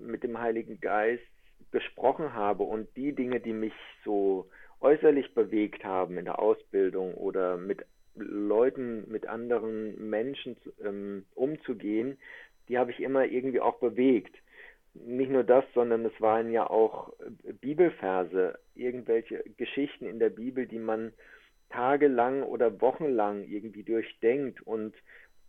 mit 0.00 0.22
dem 0.22 0.38
Heiligen 0.38 0.80
Geist 0.80 1.24
gesprochen 1.70 2.34
habe 2.34 2.62
und 2.62 2.94
die 2.96 3.12
Dinge, 3.14 3.40
die 3.40 3.54
mich 3.54 3.72
so 4.04 4.50
äußerlich 4.80 5.34
bewegt 5.34 5.82
haben 5.82 6.18
in 6.18 6.26
der 6.26 6.38
Ausbildung 6.38 7.14
oder 7.14 7.56
mit 7.56 7.86
Leuten, 8.14 9.10
mit 9.10 9.26
anderen 9.26 10.10
Menschen 10.10 10.56
ähm, 10.84 11.24
umzugehen, 11.34 12.18
die 12.68 12.76
habe 12.76 12.90
ich 12.90 13.00
immer 13.00 13.24
irgendwie 13.24 13.60
auch 13.60 13.78
bewegt. 13.78 14.34
Nicht 14.94 15.30
nur 15.30 15.44
das, 15.44 15.64
sondern 15.74 16.04
es 16.04 16.20
waren 16.20 16.50
ja 16.50 16.68
auch 16.68 17.12
Bibelverse, 17.60 18.58
irgendwelche 18.74 19.42
Geschichten 19.56 20.06
in 20.06 20.18
der 20.18 20.30
Bibel, 20.30 20.66
die 20.66 20.78
man 20.78 21.12
tagelang 21.70 22.42
oder 22.42 22.80
wochenlang 22.80 23.44
irgendwie 23.44 23.82
durchdenkt 23.82 24.62
und, 24.62 24.94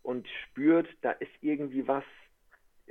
und 0.07 0.25
spürt, 0.45 0.87
da 1.01 1.11
ist 1.11 1.31
irgendwie 1.41 1.85
was, 1.87 2.03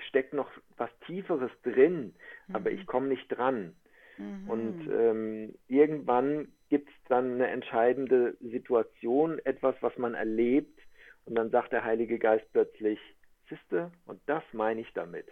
steckt 0.09 0.35
noch 0.35 0.51
was 0.77 0.91
Tieferes 1.07 1.51
drin, 1.63 2.15
aber 2.53 2.71
ich 2.71 2.85
komme 2.87 3.09
nicht 3.09 3.29
dran. 3.29 3.75
Mhm. 4.19 4.49
Und 4.51 4.77
ähm, 4.89 5.55
irgendwann 5.69 6.49
gibt 6.69 6.91
es 6.91 6.95
dann 7.09 7.35
eine 7.35 7.49
entscheidende 7.49 8.37
Situation, 8.41 9.39
etwas, 9.47 9.77
was 9.81 9.97
man 9.97 10.15
erlebt, 10.15 10.79
und 11.25 11.35
dann 11.37 11.51
sagt 11.51 11.73
der 11.73 11.85
Heilige 11.85 12.19
Geist 12.19 12.47
plötzlich, 12.53 13.01
Siste, 13.49 13.93
und 14.05 14.21
das 14.27 14.43
meine 14.53 14.81
ich 14.83 14.93
damit. 14.93 15.27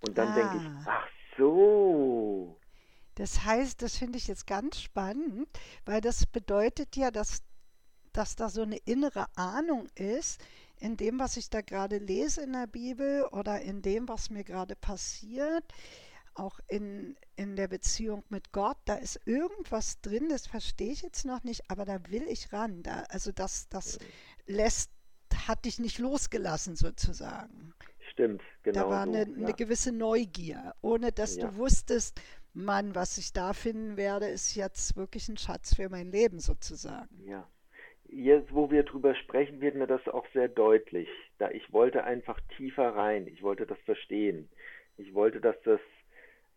Und 0.00 0.18
dann 0.18 0.32
denke 0.32 0.56
ich, 0.58 0.64
Ah. 0.64 0.82
ach 0.84 1.08
so, 1.38 2.58
Das 3.16 3.44
heißt, 3.44 3.82
das 3.82 3.98
finde 3.98 4.18
ich 4.18 4.28
jetzt 4.28 4.46
ganz 4.46 4.80
spannend, 4.80 5.48
weil 5.84 6.00
das 6.00 6.26
bedeutet 6.26 6.96
ja, 6.96 7.10
dass, 7.10 7.42
dass 8.12 8.36
da 8.36 8.48
so 8.48 8.62
eine 8.62 8.78
innere 8.86 9.26
Ahnung 9.36 9.88
ist, 9.94 10.42
in 10.80 10.96
dem, 10.96 11.18
was 11.20 11.36
ich 11.36 11.50
da 11.50 11.60
gerade 11.62 11.98
lese 11.98 12.42
in 12.42 12.52
der 12.54 12.66
Bibel 12.66 13.24
oder 13.32 13.60
in 13.62 13.82
dem, 13.82 14.08
was 14.08 14.30
mir 14.30 14.44
gerade 14.44 14.76
passiert, 14.76 15.64
auch 16.34 16.60
in, 16.68 17.16
in 17.36 17.56
der 17.56 17.68
Beziehung 17.68 18.24
mit 18.28 18.52
Gott, 18.52 18.78
da 18.86 18.94
ist 18.96 19.20
irgendwas 19.26 20.00
drin, 20.00 20.28
das 20.28 20.46
verstehe 20.46 20.92
ich 20.92 21.02
jetzt 21.02 21.24
noch 21.26 21.44
nicht, 21.44 21.70
aber 21.70 21.84
da 21.84 21.98
will 22.08 22.24
ich 22.28 22.52
ran. 22.52 22.82
Da, 22.82 23.02
also 23.10 23.32
das, 23.32 23.68
das 23.68 23.98
lässt, 24.46 24.90
hat 25.34 25.64
dich 25.64 25.78
nicht 25.78 25.98
losgelassen 25.98 26.76
sozusagen. 26.76 27.74
stimmt, 28.10 28.42
Da 28.72 28.88
genau 28.88 28.88
war 28.88 29.02
so. 29.02 29.22
eine, 29.22 29.26
eine 29.36 29.54
Ja, 29.54 29.54
gewisse 29.54 29.92
Neugier, 29.92 30.74
ohne 30.80 31.12
dass 31.12 31.38
ja, 31.38 31.52
du 31.52 31.56
wusstest, 31.56 32.20
Mann, 32.52 32.94
was 32.96 33.18
ich 33.18 33.32
da 33.32 33.52
finden 33.52 33.96
werde, 33.96 34.28
ist 34.28 34.54
jetzt 34.56 34.96
wirklich 34.96 35.28
ein 35.28 35.36
Schatz 35.36 35.74
für 35.74 35.88
mein 35.88 36.10
Leben 36.10 36.40
sozusagen. 36.40 37.24
ja. 37.26 37.48
Jetzt, 38.12 38.52
wo 38.52 38.70
wir 38.70 38.82
drüber 38.82 39.14
sprechen, 39.14 39.60
wird 39.60 39.76
mir 39.76 39.86
das 39.86 40.06
auch 40.08 40.26
sehr 40.32 40.48
deutlich. 40.48 41.08
Da 41.38 41.50
ich 41.50 41.72
wollte 41.72 42.02
einfach 42.04 42.40
tiefer 42.56 42.96
rein. 42.96 43.26
Ich 43.28 43.42
wollte 43.42 43.66
das 43.66 43.78
verstehen. 43.80 44.48
Ich 44.96 45.14
wollte, 45.14 45.40
dass 45.40 45.54
das, 45.62 45.80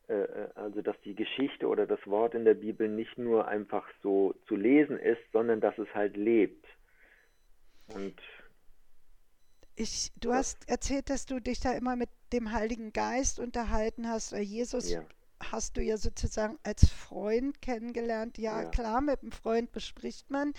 äh, 0.07 0.13
äh, 0.13 0.49
also 0.55 0.81
dass 0.81 0.99
die 1.01 1.13
Geschichte 1.13 1.67
oder 1.67 1.85
das 1.85 1.99
Wort 2.07 2.33
in 2.33 2.43
der 2.43 2.55
Bibel 2.55 2.89
nicht 2.89 3.17
nur 3.19 3.47
einfach 3.47 3.87
so 4.01 4.33
zu 4.47 4.55
lesen 4.55 4.97
ist, 4.97 5.21
sondern 5.31 5.61
dass 5.61 5.77
es 5.77 5.87
halt 5.93 6.17
lebt. 6.17 6.65
Und 7.87 8.19
Ich, 9.75 10.11
du 10.19 10.29
das, 10.29 10.37
hast 10.37 10.69
erzählt, 10.69 11.09
dass 11.11 11.25
du 11.27 11.39
dich 11.39 11.59
da 11.59 11.73
immer 11.73 11.95
mit 11.95 12.09
dem 12.31 12.51
Heiligen 12.51 12.93
Geist 12.93 13.39
unterhalten 13.39 14.07
hast. 14.09 14.31
Jesus 14.31 14.89
ja, 14.89 15.05
hast 15.39 15.77
du 15.77 15.81
ja 15.81 15.97
sozusagen 15.97 16.57
als 16.63 16.89
Freund 16.89 17.61
kennengelernt. 17.61 18.37
Ja, 18.37 18.63
ja, 18.63 18.69
klar, 18.69 19.01
mit 19.01 19.21
einem 19.21 19.31
Freund 19.31 19.71
bespricht 19.71 20.29
man 20.31 20.53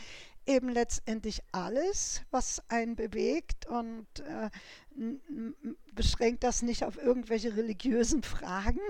eben 0.46 0.68
letztendlich 0.68 1.42
alles, 1.52 2.22
was 2.30 2.62
einen 2.68 2.96
bewegt 2.96 3.66
und 3.66 4.06
äh, 4.20 4.50
beschränkt 5.92 6.44
das 6.44 6.62
nicht 6.62 6.84
auf 6.84 6.96
irgendwelche 6.96 7.56
religiösen 7.56 8.22
Fragen. 8.22 8.80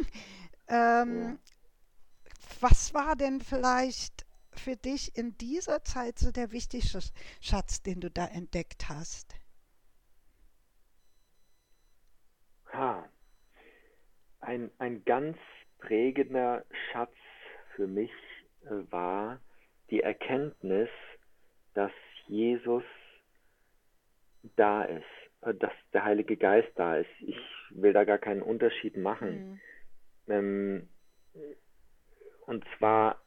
ja. 0.68 1.02
Ähm, 1.02 1.38
was 2.60 2.94
war 2.94 3.16
denn 3.16 3.40
vielleicht 3.40 4.26
für 4.52 4.76
dich 4.76 5.16
in 5.16 5.36
dieser 5.38 5.82
Zeit 5.84 6.18
so 6.18 6.30
der 6.30 6.52
wichtigste 6.52 7.00
Schatz, 7.40 7.82
den 7.82 8.00
du 8.00 8.10
da 8.10 8.26
entdeckt 8.26 8.88
hast? 8.88 9.34
Ha. 12.72 13.08
Ein, 14.40 14.70
ein 14.78 15.04
ganz 15.04 15.38
prägender 15.78 16.64
Schatz 16.90 17.14
für 17.76 17.86
mich 17.86 18.10
äh, 18.64 18.90
war 18.90 19.40
die 19.90 20.00
Erkenntnis, 20.00 20.88
dass 21.74 21.92
Jesus 22.26 22.84
da 24.56 24.84
ist, 24.84 25.04
äh, 25.42 25.54
dass 25.54 25.72
der 25.92 26.04
Heilige 26.04 26.36
Geist 26.36 26.70
da 26.76 26.96
ist. 26.96 27.10
Ich 27.20 27.38
will 27.70 27.92
da 27.92 28.04
gar 28.04 28.18
keinen 28.18 28.42
Unterschied 28.42 28.96
machen. 28.96 29.60
Hm. 30.26 30.34
Ähm, 30.34 30.88
und 32.46 32.64
zwar, 32.78 33.22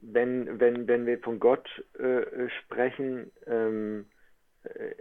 wenn, 0.00 0.58
wenn, 0.58 0.88
wenn 0.88 1.06
wir 1.06 1.18
von 1.20 1.38
Gott 1.38 1.68
äh, 1.98 2.02
äh, 2.02 2.50
sprechen, 2.62 3.30
ähm, 3.46 4.06
äh, 4.64 4.94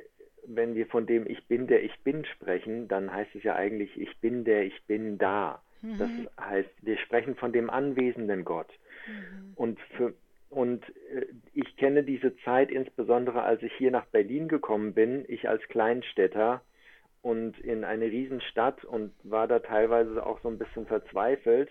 wenn 0.46 0.74
wir 0.76 0.88
von 0.88 1.06
dem 1.06 1.28
Ich 1.28 1.48
bin, 1.48 1.68
der 1.68 1.84
ich 1.84 2.04
bin 2.04 2.26
sprechen, 2.26 2.88
dann 2.88 3.12
heißt 3.12 3.36
es 3.36 3.44
ja 3.44 3.56
eigentlich, 3.56 3.96
ich 4.00 4.20
bin 4.20 4.44
der 4.46 4.64
ich 4.64 4.86
bin 4.86 5.18
da. 5.18 5.64
Das 5.82 6.10
Mhm. 6.10 6.30
heißt, 6.40 6.70
wir 6.82 6.98
sprechen 6.98 7.36
von 7.36 7.54
dem 7.54 7.70
anwesenden 7.70 8.44
Gott. 8.44 8.70
Mhm. 9.08 9.54
Und 9.56 9.80
für 9.96 10.14
und 10.50 10.84
äh, 11.12 11.28
ich 11.54 11.76
kenne 11.78 12.04
diese 12.04 12.36
Zeit 12.38 12.72
insbesondere, 12.72 13.44
als 13.44 13.62
ich 13.64 13.74
hier 13.74 13.92
nach 13.92 14.06
Berlin 14.08 14.48
gekommen 14.48 14.94
bin, 14.94 15.26
ich 15.28 15.48
als 15.48 15.62
Kleinstädter 15.70 16.62
und 17.22 17.60
in 17.60 17.84
eine 17.84 18.06
Riesenstadt 18.06 18.84
und 18.86 19.14
war 19.24 19.48
da 19.48 19.60
teilweise 19.60 20.26
auch 20.26 20.42
so 20.42 20.50
ein 20.50 20.58
bisschen 20.58 20.86
verzweifelt. 20.88 21.70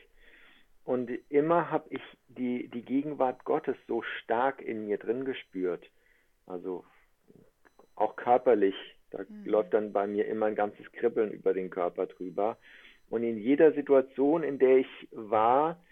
Und 0.84 1.10
immer 1.28 1.70
habe 1.70 1.86
ich 1.90 2.00
die, 2.28 2.68
die 2.68 2.82
Gegenwart 2.82 3.44
Gottes 3.44 3.76
so 3.86 4.02
stark 4.02 4.62
in 4.62 4.86
mir 4.86 4.98
drin 4.98 5.24
gespürt. 5.24 5.84
Also 6.46 6.84
auch 7.96 8.16
körperlich. 8.16 8.74
Da 9.10 9.20
Mhm. 9.28 9.46
läuft 9.46 9.74
dann 9.74 9.92
bei 9.92 10.06
mir 10.06 10.26
immer 10.26 10.46
ein 10.46 10.54
ganzes 10.54 10.90
Kribbeln 10.92 11.32
über 11.32 11.52
den 11.52 11.70
Körper 11.70 12.06
drüber. 12.06 12.58
Und 13.10 13.22
in 13.22 13.38
jeder 13.38 13.72
Situation, 13.72 14.42
in 14.42 14.58
der 14.58 14.78
ich 14.78 15.08
war, 15.12 15.82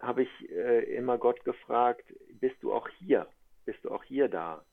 habe 0.00 0.22
ich 0.22 0.50
äh, 0.50 0.84
immer 0.96 1.18
Gott 1.18 1.44
gefragt, 1.44 2.04
bist 2.44 2.62
du 2.62 2.72
auch 2.74 2.88
hier? 2.98 3.26
Bist 3.64 3.84
du 3.84 3.90
auch 3.90 4.04
hier 4.04 4.28
da? 4.28 4.64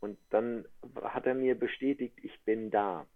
Und 0.00 0.18
dann 0.30 0.66
hat 1.02 1.26
er 1.26 1.34
mir 1.34 1.54
bestätigt, 1.58 2.18
ich 2.22 2.36
bin 2.44 2.70
da. 2.70 3.06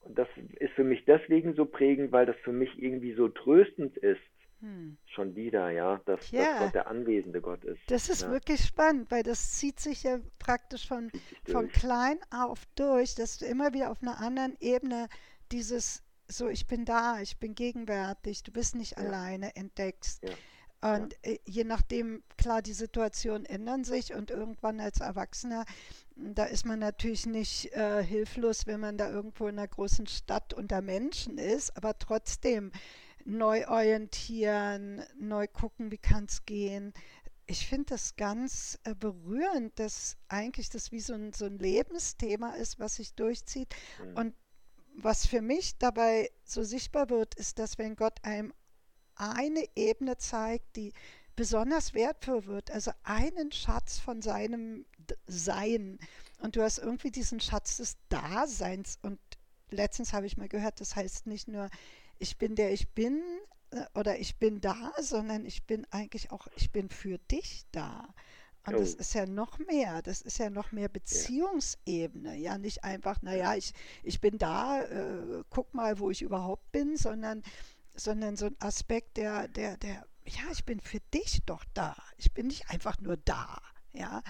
Und 0.00 0.18
das 0.18 0.28
ist 0.58 0.72
für 0.74 0.84
mich 0.84 1.04
deswegen 1.06 1.54
so 1.54 1.66
prägend, 1.66 2.12
weil 2.12 2.26
das 2.26 2.36
für 2.44 2.52
mich 2.52 2.82
irgendwie 2.82 3.14
so 3.14 3.28
tröstend 3.28 3.96
ist. 3.98 4.20
Hm. 4.60 4.96
Schon 5.06 5.34
wieder, 5.36 5.70
ja, 5.70 6.00
dass, 6.06 6.20
dass 6.36 6.54
Tja, 6.54 6.58
Gott 6.58 6.74
der 6.74 6.86
anwesende 6.88 7.40
Gott 7.40 7.64
ist. 7.64 7.80
das 7.86 8.08
ist 8.08 8.28
Ja, 8.28 8.28
wirklich 8.28 8.60
spannend, 8.64 9.10
weil 9.10 9.22
das 9.22 9.52
zieht 9.58 9.80
sich 9.80 10.02
ja 10.04 10.20
praktisch 10.38 10.86
von, 10.86 11.10
von 11.44 11.70
klein 11.72 12.18
auf 12.30 12.66
durch, 12.76 13.14
dass 13.14 13.38
du 13.38 13.46
immer 13.46 13.72
wieder 13.72 13.90
auf 13.90 14.02
einer 14.02 14.20
anderen 14.20 14.56
Ebene 14.60 15.08
dieses 15.52 16.02
so, 16.30 16.48
ich 16.48 16.66
bin 16.66 16.84
da, 16.84 17.20
ich 17.22 17.38
bin 17.38 17.54
gegenwärtig, 17.54 18.42
du 18.42 18.52
bist 18.52 18.74
nicht 18.74 18.98
Ja, 18.98 19.08
alleine, 19.08 19.56
entdeckst. 19.56 20.22
Ja, 20.82 20.96
ja, 20.96 21.02
Und 21.02 21.14
äh, 21.22 21.38
je 21.44 21.64
nachdem, 21.64 22.22
klar, 22.36 22.62
die 22.62 22.72
Situationen 22.72 23.44
ändern 23.46 23.84
sich 23.84 24.14
und 24.14 24.30
irgendwann 24.30 24.80
als 24.80 25.00
Erwachsener, 25.00 25.64
m, 26.16 26.34
da 26.34 26.44
ist 26.44 26.66
man 26.66 26.78
natürlich 26.78 27.26
nicht 27.26 27.72
äh, 27.72 28.02
hilflos, 28.04 28.66
wenn 28.66 28.80
man 28.80 28.96
da 28.98 29.10
irgendwo 29.10 29.48
in 29.48 29.58
einer 29.58 29.68
großen 29.68 30.06
Stadt 30.06 30.54
unter 30.54 30.82
Menschen 30.82 31.38
ist, 31.38 31.76
aber 31.76 31.98
trotzdem 31.98 32.72
neu 33.24 33.66
orientieren, 33.68 35.02
neu 35.18 35.46
gucken, 35.48 35.90
wie 35.90 35.98
kann 35.98 36.24
es 36.26 36.44
gehen. 36.46 36.92
ich 37.46 37.66
finde 37.66 37.86
das 37.86 38.16
ganz 38.16 38.78
äh, 38.84 38.94
berührend, 38.94 39.78
dass 39.78 40.16
eigentlich 40.28 40.68
das 40.70 40.92
wie 40.92 41.00
so 41.00 41.14
ein, 41.14 41.32
so 41.32 41.46
ein 41.46 41.58
Lebensthema 41.58 42.50
ist, 42.56 42.78
was 42.78 42.96
sich 42.96 43.14
durchzieht. 43.14 43.74
Mhm. 43.98 44.16
Und 44.16 44.34
was 44.94 45.26
für 45.26 45.40
mich 45.40 45.78
dabei 45.78 46.30
so 46.44 46.62
sichtbar 46.62 47.08
wird, 47.10 47.34
ist, 47.36 47.58
dass 47.58 47.78
wenn 47.78 47.96
Gott 47.96 48.18
einem 48.22 48.52
eine 49.18 49.64
Ebene 49.76 50.16
zeigt, 50.16 50.76
die 50.76 50.92
besonders 51.36 51.94
wertvoll 51.94 52.46
wird, 52.46 52.70
also 52.70 52.90
einen 53.04 53.52
Schatz 53.52 53.98
von 53.98 54.22
seinem 54.22 54.86
Sein. 55.26 55.98
Und 56.40 56.56
du 56.56 56.62
hast 56.62 56.78
irgendwie 56.78 57.10
diesen 57.10 57.40
Schatz 57.40 57.76
des 57.76 57.96
Daseins. 58.08 58.98
Und 59.02 59.20
letztens 59.70 60.12
habe 60.12 60.26
ich 60.26 60.36
mal 60.36 60.48
gehört, 60.48 60.80
das 60.80 60.96
heißt 60.96 61.26
nicht 61.26 61.46
nur, 61.46 61.68
ich 62.18 62.38
bin 62.38 62.56
der 62.56 62.72
ich 62.72 62.88
bin 62.90 63.22
äh, 63.70 63.84
oder 63.94 64.18
ich 64.18 64.36
bin 64.36 64.60
da, 64.60 64.92
sondern 65.00 65.46
ich 65.46 65.64
bin 65.64 65.86
eigentlich 65.90 66.32
auch, 66.32 66.48
ich 66.56 66.72
bin 66.72 66.88
für 66.88 67.18
dich 67.18 67.64
da. 67.70 68.08
Und 68.66 68.74
oh. 68.74 68.78
das 68.80 68.94
ist 68.94 69.14
ja 69.14 69.24
noch 69.24 69.58
mehr, 69.60 70.02
das 70.02 70.20
ist 70.20 70.38
ja 70.38 70.50
noch 70.50 70.72
mehr 70.72 70.88
Beziehungsebene. 70.88 72.36
Ja, 72.36 72.58
nicht 72.58 72.84
einfach, 72.84 73.22
naja, 73.22 73.54
ich, 73.54 73.72
ich 74.02 74.20
bin 74.20 74.38
da, 74.38 74.82
äh, 74.82 75.44
guck 75.50 75.72
mal, 75.72 75.98
wo 75.98 76.10
ich 76.10 76.22
überhaupt 76.22 76.70
bin, 76.72 76.96
sondern, 76.96 77.42
sondern 77.98 78.36
so 78.36 78.46
ein 78.46 78.56
Aspekt, 78.60 79.16
der, 79.16 79.48
der, 79.48 79.76
der 79.76 80.06
ja, 80.24 80.50
ich 80.52 80.64
bin 80.64 80.80
für 80.80 81.00
dich 81.14 81.42
doch 81.46 81.64
da. 81.74 81.96
Ich 82.16 82.32
bin 82.32 82.48
nicht 82.48 82.70
einfach 82.70 82.98
nur 83.00 83.16
da. 83.16 83.60
Ja. 83.92 84.22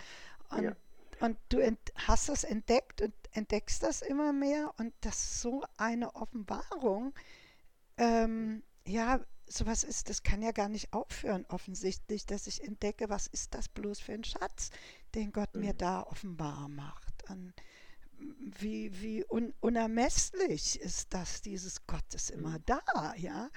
Und, 0.50 0.64
ja. 0.64 0.76
und 1.20 1.38
du 1.48 1.60
hast 1.96 2.28
das 2.28 2.44
entdeckt 2.44 3.02
und 3.02 3.14
entdeckst 3.32 3.82
das 3.82 4.02
immer 4.02 4.32
mehr 4.32 4.72
und 4.78 4.92
das 5.00 5.16
ist 5.16 5.40
so 5.40 5.64
eine 5.76 6.14
Offenbarung. 6.14 7.14
Ähm, 7.96 8.62
ja, 8.86 9.20
sowas 9.46 9.82
ist, 9.84 10.08
das 10.08 10.22
kann 10.22 10.42
ja 10.42 10.52
gar 10.52 10.68
nicht 10.68 10.92
aufhören, 10.92 11.44
offensichtlich, 11.48 12.26
dass 12.26 12.46
ich 12.46 12.62
entdecke, 12.62 13.08
was 13.08 13.26
ist 13.26 13.54
das 13.54 13.68
bloß 13.68 13.98
für 14.00 14.12
ein 14.12 14.24
Schatz, 14.24 14.70
den 15.14 15.32
Gott 15.32 15.54
mhm. 15.54 15.60
mir 15.62 15.74
da 15.74 16.02
offenbar 16.02 16.68
macht. 16.68 17.28
Und 17.28 17.52
wie, 18.40 19.00
wie 19.00 19.24
un, 19.28 19.54
unermesslich 19.60 20.80
ist 20.80 21.14
das, 21.14 21.42
dieses 21.42 21.86
Gott 21.86 22.14
ist 22.14 22.30
immer 22.30 22.58
mhm. 22.58 22.64
da, 22.66 23.14
ja. 23.16 23.50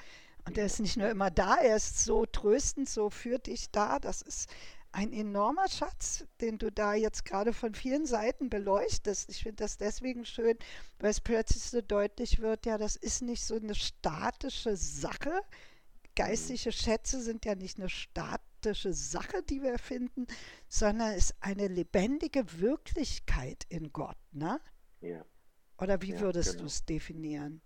Und 0.45 0.57
er 0.57 0.65
ist 0.65 0.79
nicht 0.79 0.97
nur 0.97 1.09
immer 1.09 1.29
da, 1.29 1.55
er 1.57 1.75
ist 1.75 2.03
so 2.03 2.25
tröstend, 2.25 2.89
so 2.89 3.09
für 3.09 3.37
dich 3.37 3.69
da. 3.71 3.99
Das 3.99 4.21
ist 4.23 4.49
ein 4.91 5.13
enormer 5.13 5.69
Schatz, 5.69 6.25
den 6.41 6.57
du 6.57 6.71
da 6.71 6.93
jetzt 6.95 7.25
gerade 7.25 7.53
von 7.53 7.75
vielen 7.75 8.05
Seiten 8.05 8.49
beleuchtest. 8.49 9.29
Ich 9.29 9.43
finde 9.43 9.57
das 9.57 9.77
deswegen 9.77 10.25
schön, 10.25 10.57
weil 10.99 11.11
es 11.11 11.21
plötzlich 11.21 11.63
so 11.63 11.81
deutlich 11.81 12.39
wird, 12.39 12.65
ja, 12.65 12.77
das 12.77 12.95
ist 12.95 13.21
nicht 13.21 13.43
so 13.43 13.55
eine 13.55 13.75
statische 13.75 14.75
Sache. 14.75 15.41
Geistliche 16.15 16.71
Schätze 16.71 17.21
sind 17.21 17.45
ja 17.45 17.55
nicht 17.55 17.79
eine 17.79 17.89
statische 18.61 18.93
Sache, 18.93 19.41
die 19.43 19.61
wir 19.61 19.79
finden, 19.79 20.27
sondern 20.67 21.11
es 21.13 21.31
ist 21.31 21.35
eine 21.39 21.67
lebendige 21.67 22.59
Wirklichkeit 22.59 23.65
in 23.69 23.91
Gott, 23.91 24.17
ne? 24.31 24.61
Ja. 25.01 25.25
Oder 25.79 26.01
wie 26.01 26.13
ja, 26.13 26.19
würdest 26.19 26.51
genau. 26.51 26.61
du 26.61 26.67
es 26.67 26.85
definieren? 26.85 27.61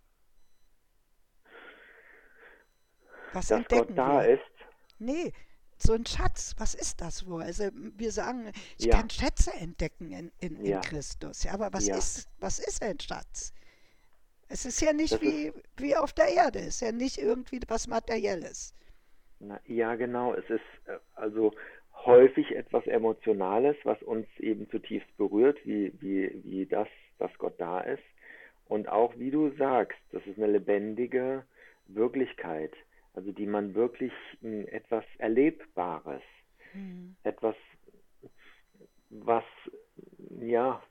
Was 3.34 3.48
dass 3.48 3.60
entdecken 3.60 3.88
Gott 3.88 3.98
da 3.98 4.22
wir? 4.22 4.36
ist. 4.36 4.42
Nee, 5.00 5.34
so 5.78 5.92
ein 5.94 6.06
Schatz, 6.06 6.54
was 6.58 6.74
ist 6.74 7.02
das 7.02 7.26
wohl? 7.26 7.44
Also 7.44 7.70
wir 7.74 8.12
sagen, 8.14 8.54
ich 8.78 8.86
ja. 8.86 8.96
kann 8.98 9.10
Schätze 9.10 9.52
entdecken 9.54 10.12
in, 10.12 10.32
in, 10.40 10.56
in 10.56 10.66
ja. 10.66 10.80
Christus. 10.80 11.44
Ja, 11.44 11.54
aber 11.54 11.74
was. 11.74 11.90
Ist, 11.90 12.30
was 12.40 12.60
ist 12.60 12.82
ein 12.82 13.00
Schatz? 13.02 13.54
Es 14.48 14.64
ist 14.64 14.80
ja 14.80 14.94
nicht 14.94 15.20
wie, 15.22 15.48
ist, 15.48 15.58
wie 15.76 15.98
auf 15.98 16.14
der 16.14 16.28
Erde, 16.28 16.60
es 16.60 16.76
ist 16.76 16.82
ja 16.82 16.94
nicht 16.94 17.18
irgendwie 17.18 17.60
was 17.68 17.88
Materielles. 17.88 18.74
Na, 19.40 19.60
ja, 19.66 19.96
genau. 19.96 20.34
Es 20.34 20.50
ist 20.50 20.62
äh, 20.86 20.98
also 21.16 21.52
häufig 22.06 22.56
etwas 22.56 22.86
Emotionales, 22.88 23.76
was 23.84 24.02
uns 24.04 24.28
eben 24.40 24.70
zutiefst 24.70 25.16
berührt, 25.18 25.58
wie, 25.66 25.94
wie, 26.00 26.42
wie 26.44 26.66
das, 26.66 26.88
dass 27.20 27.36
Gott 27.38 27.56
da 27.58 27.82
ist. 27.82 28.04
Und 28.68 28.90
auch, 28.90 29.18
wie 29.18 29.32
du 29.32 29.52
sagst, 29.58 30.00
das 30.12 30.26
ist 30.26 30.38
eine 30.38 30.48
lebendige 30.48 31.44
Wirklichkeit 31.88 32.74
also 33.16 33.32
die 33.32 33.46
man 33.46 33.74
wirklich 33.74 34.12
hm, 34.42 34.68
etwas 34.68 35.04
Erlebbares, 35.18 36.22
mhm. 36.74 37.16
etwas, 37.24 37.56
was, 39.10 39.44
ja, 40.42 40.84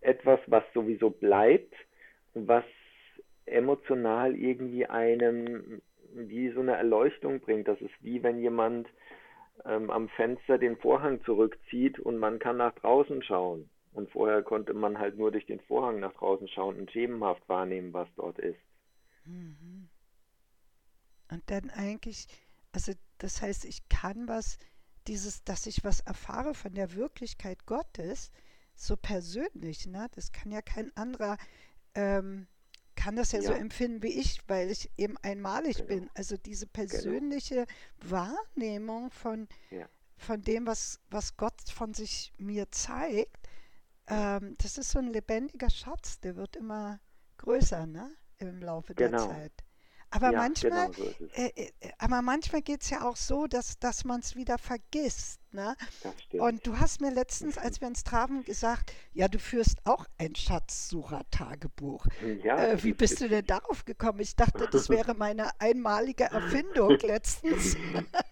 etwas, 0.00 0.40
was 0.46 0.64
sowieso 0.74 1.10
bleibt, 1.10 1.74
was 2.34 2.64
emotional 3.46 4.34
irgendwie 4.34 4.86
einem 4.86 5.80
wie 6.14 6.50
so 6.50 6.60
eine 6.60 6.76
Erleuchtung 6.76 7.40
bringt. 7.40 7.68
Das 7.68 7.80
ist 7.80 7.94
wie 8.00 8.22
wenn 8.22 8.40
jemand 8.40 8.88
ähm, 9.64 9.90
am 9.90 10.08
Fenster 10.10 10.58
den 10.58 10.76
Vorhang 10.76 11.22
zurückzieht 11.24 11.98
und 11.98 12.18
man 12.18 12.38
kann 12.38 12.56
nach 12.56 12.74
draußen 12.74 13.22
schauen. 13.22 13.68
Und 13.92 14.10
vorher 14.10 14.42
konnte 14.42 14.74
man 14.74 14.98
halt 14.98 15.16
nur 15.16 15.32
durch 15.32 15.46
den 15.46 15.60
Vorhang 15.60 16.00
nach 16.00 16.12
draußen 16.14 16.48
schauen 16.48 16.78
und 16.78 16.90
schemenhaft 16.90 17.48
wahrnehmen, 17.48 17.92
was 17.92 18.08
dort 18.16 18.38
ist. 18.38 18.60
Mhm. 19.24 19.88
Und 21.30 21.42
dann 21.50 21.70
eigentlich, 21.70 22.26
also 22.72 22.92
das 23.18 23.42
heißt, 23.42 23.64
ich 23.64 23.88
kann 23.88 24.28
was, 24.28 24.58
dieses, 25.06 25.42
dass 25.44 25.66
ich 25.66 25.84
was 25.84 26.00
erfahre 26.00 26.54
von 26.54 26.74
der 26.74 26.94
Wirklichkeit 26.94 27.66
Gottes, 27.66 28.30
so 28.74 28.96
persönlich, 28.96 29.86
ne? 29.86 30.08
Das 30.14 30.32
kann 30.32 30.52
ja 30.52 30.62
kein 30.62 30.96
anderer, 30.96 31.36
ähm, 31.94 32.46
kann 32.98 33.14
das 33.14 33.30
ja, 33.30 33.38
ja, 33.38 33.46
so 33.46 33.52
empfinden 33.52 34.02
wie 34.02 34.18
ich, 34.18 34.40
weil 34.48 34.70
ich 34.72 34.90
eben 34.96 35.16
einmalig 35.18 35.76
genau. 35.76 35.88
bin. 35.88 36.10
Also 36.14 36.36
diese 36.36 36.66
genau. 36.66 36.72
persönliche 36.88 37.66
genau. 38.00 38.10
Wahrnehmung 38.10 39.10
von, 39.12 39.48
ja. 39.70 39.88
von 40.16 40.42
dem, 40.42 40.66
was, 40.66 40.98
was 41.08 41.36
Gott 41.36 41.54
von 41.72 41.94
sich 41.94 42.32
mir 42.38 42.68
zeigt, 42.72 43.48
ähm, 44.08 44.56
das 44.58 44.78
ist 44.78 44.90
so 44.90 44.98
ein 44.98 45.12
lebendiger 45.12 45.70
Schatz, 45.70 46.18
der 46.18 46.34
wird 46.34 46.56
immer 46.56 46.98
größer, 47.36 47.86
ne? 47.86 48.10
Im 48.38 48.60
Laufe 48.62 48.94
genau. 48.94 49.26
der 49.28 49.36
Zeit. 49.36 49.52
Aber 50.10 50.32
ja, 50.32 50.38
manchmal, 50.38 50.90
genau 50.90 51.10
so 51.18 51.26
äh, 51.34 51.52
äh, 51.54 51.70
aber 51.98 52.22
manchmal 52.22 52.62
geht 52.62 52.82
es 52.82 52.90
ja 52.90 53.06
auch 53.06 53.16
so, 53.16 53.46
dass, 53.46 53.78
dass 53.78 54.04
man 54.04 54.20
es 54.20 54.36
wieder 54.36 54.58
vergisst. 54.58 55.40
Ne? 55.50 55.76
Und 56.32 56.66
du 56.66 56.78
hast 56.78 57.00
mir 57.00 57.10
letztens, 57.10 57.56
als 57.56 57.80
wir 57.80 57.88
uns 57.88 58.04
trafen, 58.04 58.44
gesagt, 58.44 58.92
ja, 59.14 59.28
du 59.28 59.38
führst 59.38 59.78
auch 59.84 60.04
ein 60.18 60.34
Schatzsucher-Tagebuch. 60.34 62.06
Ja, 62.42 62.58
äh, 62.58 62.84
wie 62.84 62.92
bist 62.92 63.20
du 63.20 63.28
denn 63.28 63.46
darauf 63.46 63.84
gekommen? 63.86 64.20
Ich 64.20 64.36
dachte, 64.36 64.68
das 64.70 64.88
wäre 64.90 65.14
meine 65.14 65.48
einmalige 65.58 66.24
Erfindung 66.24 66.98
letztens. 66.98 67.76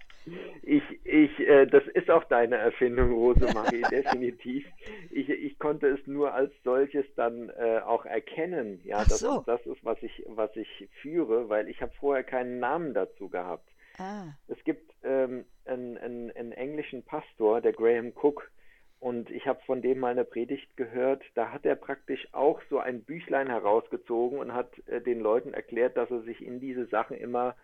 Ich, 0.62 0.82
ich, 1.04 1.38
äh, 1.40 1.66
das 1.66 1.84
ist 1.94 2.10
auch 2.10 2.24
deine 2.24 2.56
Erfindung, 2.56 3.12
Rosemarie, 3.12 3.82
definitiv. 3.90 4.66
Ich, 5.10 5.28
ich 5.28 5.58
konnte 5.58 5.88
es 5.88 6.04
nur 6.06 6.34
als 6.34 6.52
solches 6.64 7.06
dann 7.14 7.50
äh, 7.50 7.78
auch 7.78 8.04
erkennen, 8.04 8.80
ja, 8.84 9.04
dass 9.04 9.20
so. 9.20 9.44
das 9.46 9.64
ist, 9.66 9.84
was 9.84 10.02
ich, 10.02 10.24
was 10.26 10.54
ich 10.56 10.88
führe, 11.00 11.48
weil 11.48 11.68
ich 11.68 11.80
habe 11.80 11.92
vorher 12.00 12.24
keinen 12.24 12.58
Namen 12.58 12.94
dazu 12.94 13.28
gehabt. 13.28 13.68
Ah. 13.98 14.26
Es 14.48 14.62
gibt 14.64 14.92
ähm, 15.04 15.44
einen, 15.64 15.96
einen, 15.98 16.30
einen 16.32 16.52
englischen 16.52 17.04
Pastor, 17.04 17.60
der 17.60 17.72
Graham 17.72 18.12
Cook, 18.14 18.50
und 18.98 19.30
ich 19.30 19.46
habe 19.46 19.60
von 19.66 19.82
dem 19.82 19.98
mal 20.00 20.10
eine 20.10 20.24
Predigt 20.24 20.76
gehört. 20.76 21.22
Da 21.34 21.52
hat 21.52 21.66
er 21.66 21.76
praktisch 21.76 22.26
auch 22.32 22.60
so 22.70 22.78
ein 22.78 23.02
Büchlein 23.02 23.48
herausgezogen 23.48 24.38
und 24.38 24.54
hat 24.54 24.70
äh, 24.86 25.00
den 25.00 25.20
Leuten 25.20 25.54
erklärt, 25.54 25.96
dass 25.96 26.10
er 26.10 26.22
sich 26.22 26.42
in 26.44 26.60
diese 26.60 26.86
Sachen 26.86 27.16
immer 27.16 27.54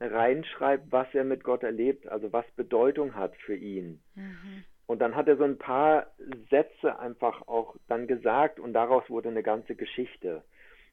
reinschreibt, 0.00 0.90
was 0.92 1.12
er 1.14 1.24
mit 1.24 1.44
Gott 1.44 1.62
erlebt, 1.62 2.08
also 2.08 2.32
was 2.32 2.46
Bedeutung 2.56 3.14
hat 3.14 3.34
für 3.36 3.56
ihn. 3.56 4.00
Mhm. 4.14 4.64
Und 4.86 5.00
dann 5.00 5.16
hat 5.16 5.28
er 5.28 5.36
so 5.36 5.44
ein 5.44 5.58
paar 5.58 6.06
Sätze 6.50 6.98
einfach 6.98 7.46
auch 7.46 7.76
dann 7.88 8.06
gesagt 8.06 8.58
und 8.58 8.72
daraus 8.72 9.08
wurde 9.10 9.28
eine 9.28 9.42
ganze 9.42 9.74
Geschichte. 9.74 10.42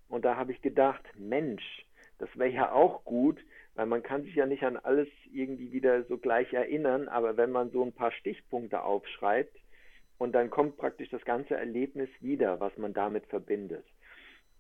Und 0.10 0.26
da 0.26 0.36
habe 0.36 0.52
ich 0.52 0.62
gedacht, 0.62 1.04
Mensch, 1.18 1.86
das 2.20 2.30
wäre 2.36 2.50
ja 2.50 2.72
auch 2.72 3.04
gut, 3.06 3.40
weil 3.76 3.86
man 3.86 4.04
kann 4.04 4.24
sich 4.24 4.36
ja 4.36 4.46
nicht 4.46 4.64
an 4.64 4.78
alles 4.78 5.08
irgendwie 5.32 5.72
wieder 5.72 6.04
so 6.04 6.18
gleich 6.18 6.52
erinnern, 6.54 7.08
aber 7.08 7.38
wenn 7.38 7.52
man 7.52 7.72
so 7.72 7.84
ein 7.84 7.94
paar 7.94 8.12
Stichpunkte 8.12 8.82
aufschreibt 8.84 9.56
und 10.18 10.34
dann 10.34 10.50
kommt 10.50 10.78
praktisch 10.78 11.10
das 11.10 11.24
ganze 11.26 11.56
Erlebnis 11.56 12.10
wieder, 12.22 12.60
was 12.60 12.78
man 12.78 12.94
damit 12.94 13.26
verbindet. 13.28 13.86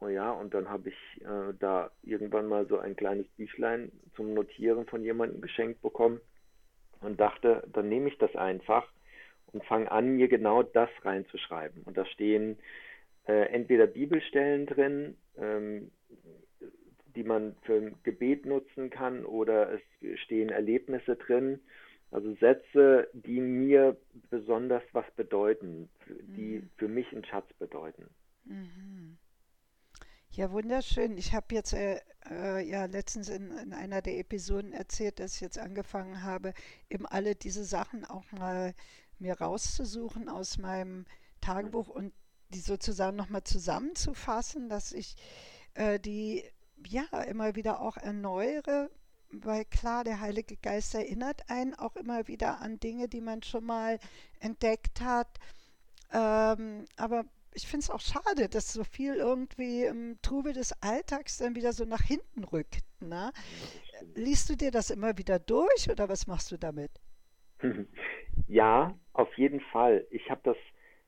Oh 0.01 0.07
ja, 0.07 0.31
und 0.31 0.53
dann 0.53 0.69
habe 0.69 0.89
ich 0.89 1.21
äh, 1.21 1.53
da 1.59 1.91
irgendwann 2.03 2.47
mal 2.47 2.67
so 2.67 2.77
ein 2.77 2.95
kleines 2.95 3.27
Büchlein 3.29 3.91
zum 4.15 4.33
Notieren 4.33 4.85
von 4.85 5.03
jemandem 5.03 5.41
geschenkt 5.41 5.81
bekommen 5.81 6.19
und 7.01 7.19
dachte, 7.19 7.63
dann 7.71 7.87
nehme 7.87 8.09
ich 8.09 8.17
das 8.17 8.35
einfach 8.35 8.87
und 9.53 9.63
fange 9.65 9.89
an, 9.91 10.15
mir 10.15 10.27
genau 10.27 10.63
das 10.63 10.89
reinzuschreiben. 11.03 11.83
Und 11.83 11.97
da 11.97 12.05
stehen 12.05 12.57
äh, 13.27 13.49
entweder 13.53 13.87
Bibelstellen 13.87 14.65
drin, 14.65 15.17
ähm, 15.37 15.91
die 17.15 17.23
man 17.23 17.55
für 17.61 17.75
ein 17.75 17.95
Gebet 18.03 18.45
nutzen 18.45 18.89
kann, 18.89 19.25
oder 19.25 19.71
es 19.71 20.19
stehen 20.19 20.49
Erlebnisse 20.49 21.15
drin, 21.15 21.61
also 22.11 22.33
Sätze, 22.35 23.09
die 23.13 23.39
mir 23.39 23.97
besonders 24.29 24.83
was 24.91 25.09
bedeuten, 25.15 25.89
die 26.07 26.59
mhm. 26.59 26.69
für 26.77 26.87
mich 26.87 27.11
einen 27.11 27.25
Schatz 27.25 27.51
bedeuten. 27.53 28.09
Mhm. 28.45 29.17
Ja, 30.35 30.51
wunderschön. 30.51 31.17
Ich 31.17 31.33
habe 31.33 31.55
jetzt 31.55 31.71
äh, 31.71 32.01
äh, 32.29 32.61
ja 32.69 32.85
letztens 32.87 33.29
in, 33.29 33.51
in, 33.51 33.71
einer 33.71 34.01
der 34.01 34.19
Episoden 34.19 34.73
erzählt, 34.73 35.21
dass 35.21 35.35
ich 35.35 35.39
jetzt 35.39 35.57
angefangen 35.57 36.23
habe, 36.23 36.53
eben 36.89 37.05
alle 37.05 37.35
diese 37.35 37.63
Sachen 37.63 38.03
auch 38.03 38.29
mal 38.33 38.73
mir 39.17 39.39
rauszusuchen 39.39 40.27
aus 40.27 40.57
meinem 40.57 41.05
Tagebuch 41.39 41.87
und 41.87 42.11
die 42.49 42.59
sozusagen 42.59 43.15
nochmal 43.15 43.45
zusammenzufassen, 43.45 44.67
dass 44.67 44.91
ich 44.91 45.15
äh, 45.73 46.01
die 46.01 46.43
ja 46.85 47.05
immer 47.29 47.55
wieder 47.55 47.79
auch 47.79 47.95
erneuere, 47.95 48.89
weil 49.31 49.63
klar, 49.63 50.03
der 50.03 50.19
Heilige 50.19 50.57
Geist 50.57 50.95
erinnert 50.95 51.49
einen 51.49 51.75
auch 51.75 51.95
immer 51.95 52.27
wieder 52.27 52.59
an 52.59 52.77
Dinge, 52.81 53.07
die 53.07 53.21
man 53.21 53.41
schon 53.41 53.63
mal 53.63 53.99
entdeckt 54.41 54.99
hat. 54.99 55.39
Ähm, 56.11 56.83
aber 56.97 57.23
ich 57.55 57.67
finde 57.67 57.83
es 57.83 57.89
auch 57.89 58.01
schade, 58.01 58.49
dass 58.49 58.73
so 58.73 58.83
viel 58.83 59.15
irgendwie 59.15 59.83
im 59.83 60.17
Trubel 60.21 60.53
des 60.53 60.73
Alltags 60.81 61.37
dann 61.37 61.55
wieder 61.55 61.73
so 61.73 61.85
nach 61.85 62.01
hinten 62.01 62.43
rückt. 62.43 62.83
Ne? 62.99 63.31
Liest 64.15 64.49
du 64.49 64.55
dir 64.55 64.71
das 64.71 64.89
immer 64.89 65.17
wieder 65.17 65.39
durch 65.39 65.89
oder 65.89 66.09
was 66.09 66.27
machst 66.27 66.51
du 66.51 66.57
damit? 66.57 66.91
Ja, 68.47 68.93
auf 69.13 69.35
jeden 69.37 69.59
Fall. 69.59 70.05
Ich 70.11 70.29
habe 70.29 70.41
das, 70.43 70.57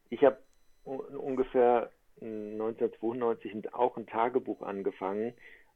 ich 0.09 0.23
habe 0.23 0.39
ungefähr 0.85 1.91
1992 2.19 3.73
auch 3.75 3.95
ein 3.95 4.07
Tagebuch 4.07 4.63
angefangen 4.63 5.33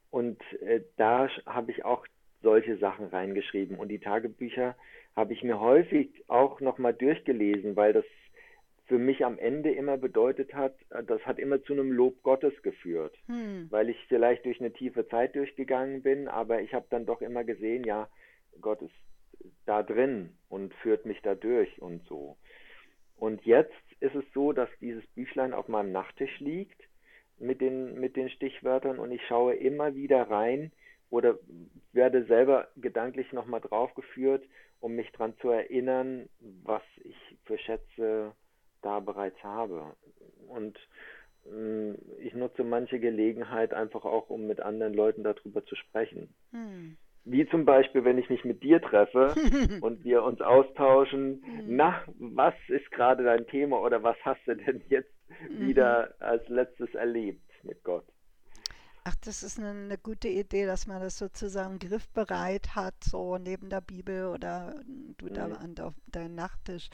und 0.10 0.41
äh, 0.62 0.81
da 0.97 1.27
habe 1.45 1.71
ich 1.71 1.86
auch 1.86 2.07
solche 2.41 2.77
Sachen 2.77 3.07
reingeschrieben 3.07 3.77
und 3.77 3.89
die 3.89 3.99
Tagebücher 3.99 4.75
habe 5.15 5.34
ich 5.34 5.43
mir 5.43 5.60
häufig 5.60 6.10
auch 6.27 6.62
nochmal 6.62 6.93
durchgelesen, 6.93 7.75
weil 7.75 7.93
das 7.93 8.05
für 8.91 8.97
mich 8.97 9.23
am 9.23 9.39
Ende 9.39 9.71
immer 9.71 9.95
bedeutet 9.97 10.54
hat, 10.54 10.75
äh, 10.89 11.01
das 11.01 11.25
hat 11.25 11.39
immer 11.39 11.63
zu 11.63 11.71
einem 11.71 11.93
Lob 11.93 12.21
Gottes 12.23 12.51
geführt, 12.62 13.15
hm. 13.27 13.67
weil 13.69 13.88
ich 13.88 13.97
vielleicht 14.10 14.43
durch 14.43 14.60
eine 14.60 14.73
tiefe 14.73 15.08
Zeit 15.08 15.34
durchgegangen 15.34 16.01
bin, 16.01 16.27
aber 16.27 16.62
ich 16.62 16.73
habe 16.73 16.88
dann 16.89 17.06
doch 17.06 17.21
immer 17.21 17.45
gesehen, 17.45 17.86
ja, 17.86 18.10
Gott 18.60 18.82
ist 18.82 18.93
da 19.65 19.82
drin 19.82 20.34
und 20.49 20.73
führt 20.73 21.06
mich 21.06 21.21
da 21.21 21.36
durch 21.36 21.82
und 21.82 22.06
so. 22.10 22.36
Und 23.15 23.45
jetzt 23.45 23.71
ist 24.01 24.13
es 24.13 24.25
so, 24.34 24.51
dass 24.51 24.67
dieses 24.82 25.08
Büchlein 25.15 25.54
auf 25.54 25.69
meinem 25.69 25.93
Nachttisch 25.93 26.41
liegt 26.41 26.82
mit 27.39 27.62
den, 27.62 27.97
mit 27.97 28.17
den 28.17 28.30
Stichwörtern 28.30 28.99
und 28.99 29.13
ich 29.13 29.25
schaue 29.25 29.56
immer 29.56 29.95
wieder 29.95 30.30
rein 30.30 30.73
oder 31.10 31.39
werde 31.93 32.25
selber 32.25 32.67
gedanklich 32.75 33.32
nochmal 33.32 33.62
draufgeführt, 33.62 34.43
um 34.82 34.97
mich 34.97 35.10
daran 35.13 35.38
zu 35.38 35.49
erinnern, 35.49 36.27
was 36.65 36.84
ich 37.06 37.15
für 37.45 37.58
Schätze 37.58 38.34
da 38.81 38.99
bereits 38.99 39.41
habe. 39.43 39.95
Und 40.47 40.77
äh, 41.45 41.93
ich 42.19 42.33
nutze 42.33 42.63
manche 42.63 42.99
Gelegenheit 42.99 43.73
einfach 43.73 44.05
auch, 44.05 44.29
um 44.29 44.47
mit 44.47 44.59
anderen 44.61 44.93
Leuten 44.93 45.23
darüber 45.23 45.65
zu 45.65 45.75
sprechen. 45.75 46.33
Hm. 46.51 46.97
Wie 47.23 47.47
zum 47.49 47.65
Beispiel, 47.65 48.03
wenn 48.03 48.17
ich 48.17 48.29
mich 48.29 48.43
mit 48.45 48.63
dir 48.63 48.81
treffe 48.81 49.35
und 49.81 50.03
wir 50.03 50.23
uns 50.23 50.41
austauschen, 50.41 51.43
hm. 51.43 51.75
na, 51.75 52.01
was 52.17 52.55
ist 52.67 52.89
gerade 52.91 53.23
dein 53.23 53.45
Thema 53.47 53.79
oder 53.81 54.01
was 54.03 54.17
hast 54.23 54.41
du 54.45 54.55
denn 54.55 54.81
jetzt 54.89 55.13
mhm. 55.49 55.67
wieder 55.67 56.15
als 56.19 56.47
letztes 56.49 56.93
erlebt 56.95 57.43
mit 57.63 57.83
Gott? 57.83 58.05
Ach, 59.03 59.15
das 59.23 59.41
ist 59.41 59.57
eine, 59.57 59.69
eine, 59.69 59.97
gute 59.97 60.27
Idee, 60.27 60.67
dass 60.67 60.85
man 60.85 61.01
das 61.01 61.17
sozusagen 61.17 61.79
griffbereit 61.79 62.75
hat, 62.75 62.93
so 63.03 63.39
neben 63.39 63.69
der 63.69 63.81
Bibel 63.81 64.27
oder 64.27 64.75
du 65.17 65.27
da 65.29 65.47
mhm. 65.47 65.53
an 65.55 65.75
deinem 66.07 66.35
Nachttisch. 66.35 66.89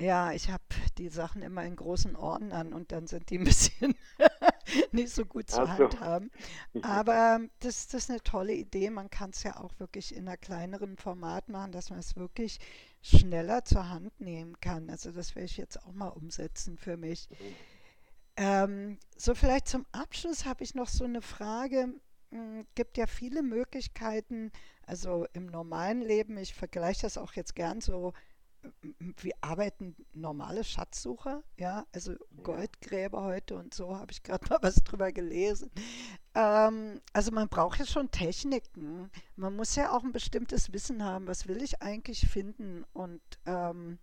Ja, 0.00 0.32
ich 0.32 0.48
habe 0.48 0.62
die 0.98 1.08
Sachen 1.08 1.42
immer 1.42 1.64
in 1.64 1.76
großen 1.76 2.16
Ordnern 2.16 2.72
und 2.72 2.92
dann 2.92 3.06
sind 3.06 3.30
die 3.30 3.38
ein 3.38 3.44
bisschen 3.44 3.94
nicht 4.92 5.10
so 5.10 5.24
gut 5.24 5.50
zu 5.50 5.68
handhaben. 5.68 6.30
Aber 6.82 7.40
das, 7.60 7.86
das 7.88 8.04
ist 8.04 8.10
eine 8.10 8.22
tolle 8.22 8.54
Idee. 8.54 8.90
Man 8.90 9.10
kann 9.10 9.30
es 9.30 9.42
ja 9.42 9.58
auch 9.60 9.78
wirklich 9.78 10.14
in 10.14 10.28
einer 10.28 10.36
kleineren 10.36 10.96
Format 10.96 11.48
machen, 11.48 11.72
dass 11.72 11.90
man 11.90 11.98
es 12.00 12.16
wirklich 12.16 12.58
schneller 13.02 13.64
zur 13.64 13.88
Hand 13.88 14.20
nehmen 14.20 14.60
kann. 14.60 14.90
Also 14.90 15.12
das 15.12 15.34
werde 15.34 15.46
ich 15.46 15.56
jetzt 15.56 15.82
auch 15.84 15.92
mal 15.92 16.08
umsetzen 16.08 16.76
für 16.76 16.96
mich. 16.96 17.28
Ähm, 18.36 18.98
so 19.16 19.34
vielleicht 19.34 19.68
zum 19.68 19.86
Abschluss 19.92 20.44
habe 20.44 20.62
ich 20.62 20.74
noch 20.74 20.88
so 20.88 21.04
eine 21.04 21.22
Frage. 21.22 21.94
Es 22.30 22.36
hm, 22.36 22.66
gibt 22.74 22.96
ja 22.96 23.06
viele 23.06 23.42
Möglichkeiten, 23.42 24.52
also 24.86 25.26
im 25.32 25.46
normalen 25.46 26.02
Leben, 26.02 26.36
ich 26.36 26.54
vergleiche 26.54 27.02
das 27.02 27.18
auch 27.18 27.32
jetzt 27.32 27.54
gern 27.54 27.80
so 27.80 28.12
wie 29.20 29.32
arbeiten 29.40 29.96
normale 30.12 30.64
Schatzsucher, 30.64 31.42
ja, 31.56 31.86
also 31.92 32.14
Goldgräber 32.42 33.22
heute 33.22 33.56
und 33.56 33.74
so 33.74 33.96
habe 33.96 34.12
ich 34.12 34.22
gerade 34.22 34.46
mal 34.50 34.58
was 34.62 34.76
drüber 34.76 35.12
gelesen. 35.12 35.70
Ähm, 36.34 37.00
also 37.12 37.32
man 37.32 37.48
braucht 37.48 37.78
ja 37.78 37.86
schon 37.86 38.10
Techniken. 38.10 39.10
Man 39.36 39.56
muss 39.56 39.76
ja 39.76 39.92
auch 39.92 40.04
ein 40.04 40.12
bestimmtes 40.12 40.72
Wissen 40.72 41.04
haben, 41.04 41.26
was 41.26 41.48
will 41.48 41.62
ich 41.62 41.82
eigentlich 41.82 42.26
finden 42.28 42.84
und 42.92 43.22
ähm, 43.46 43.98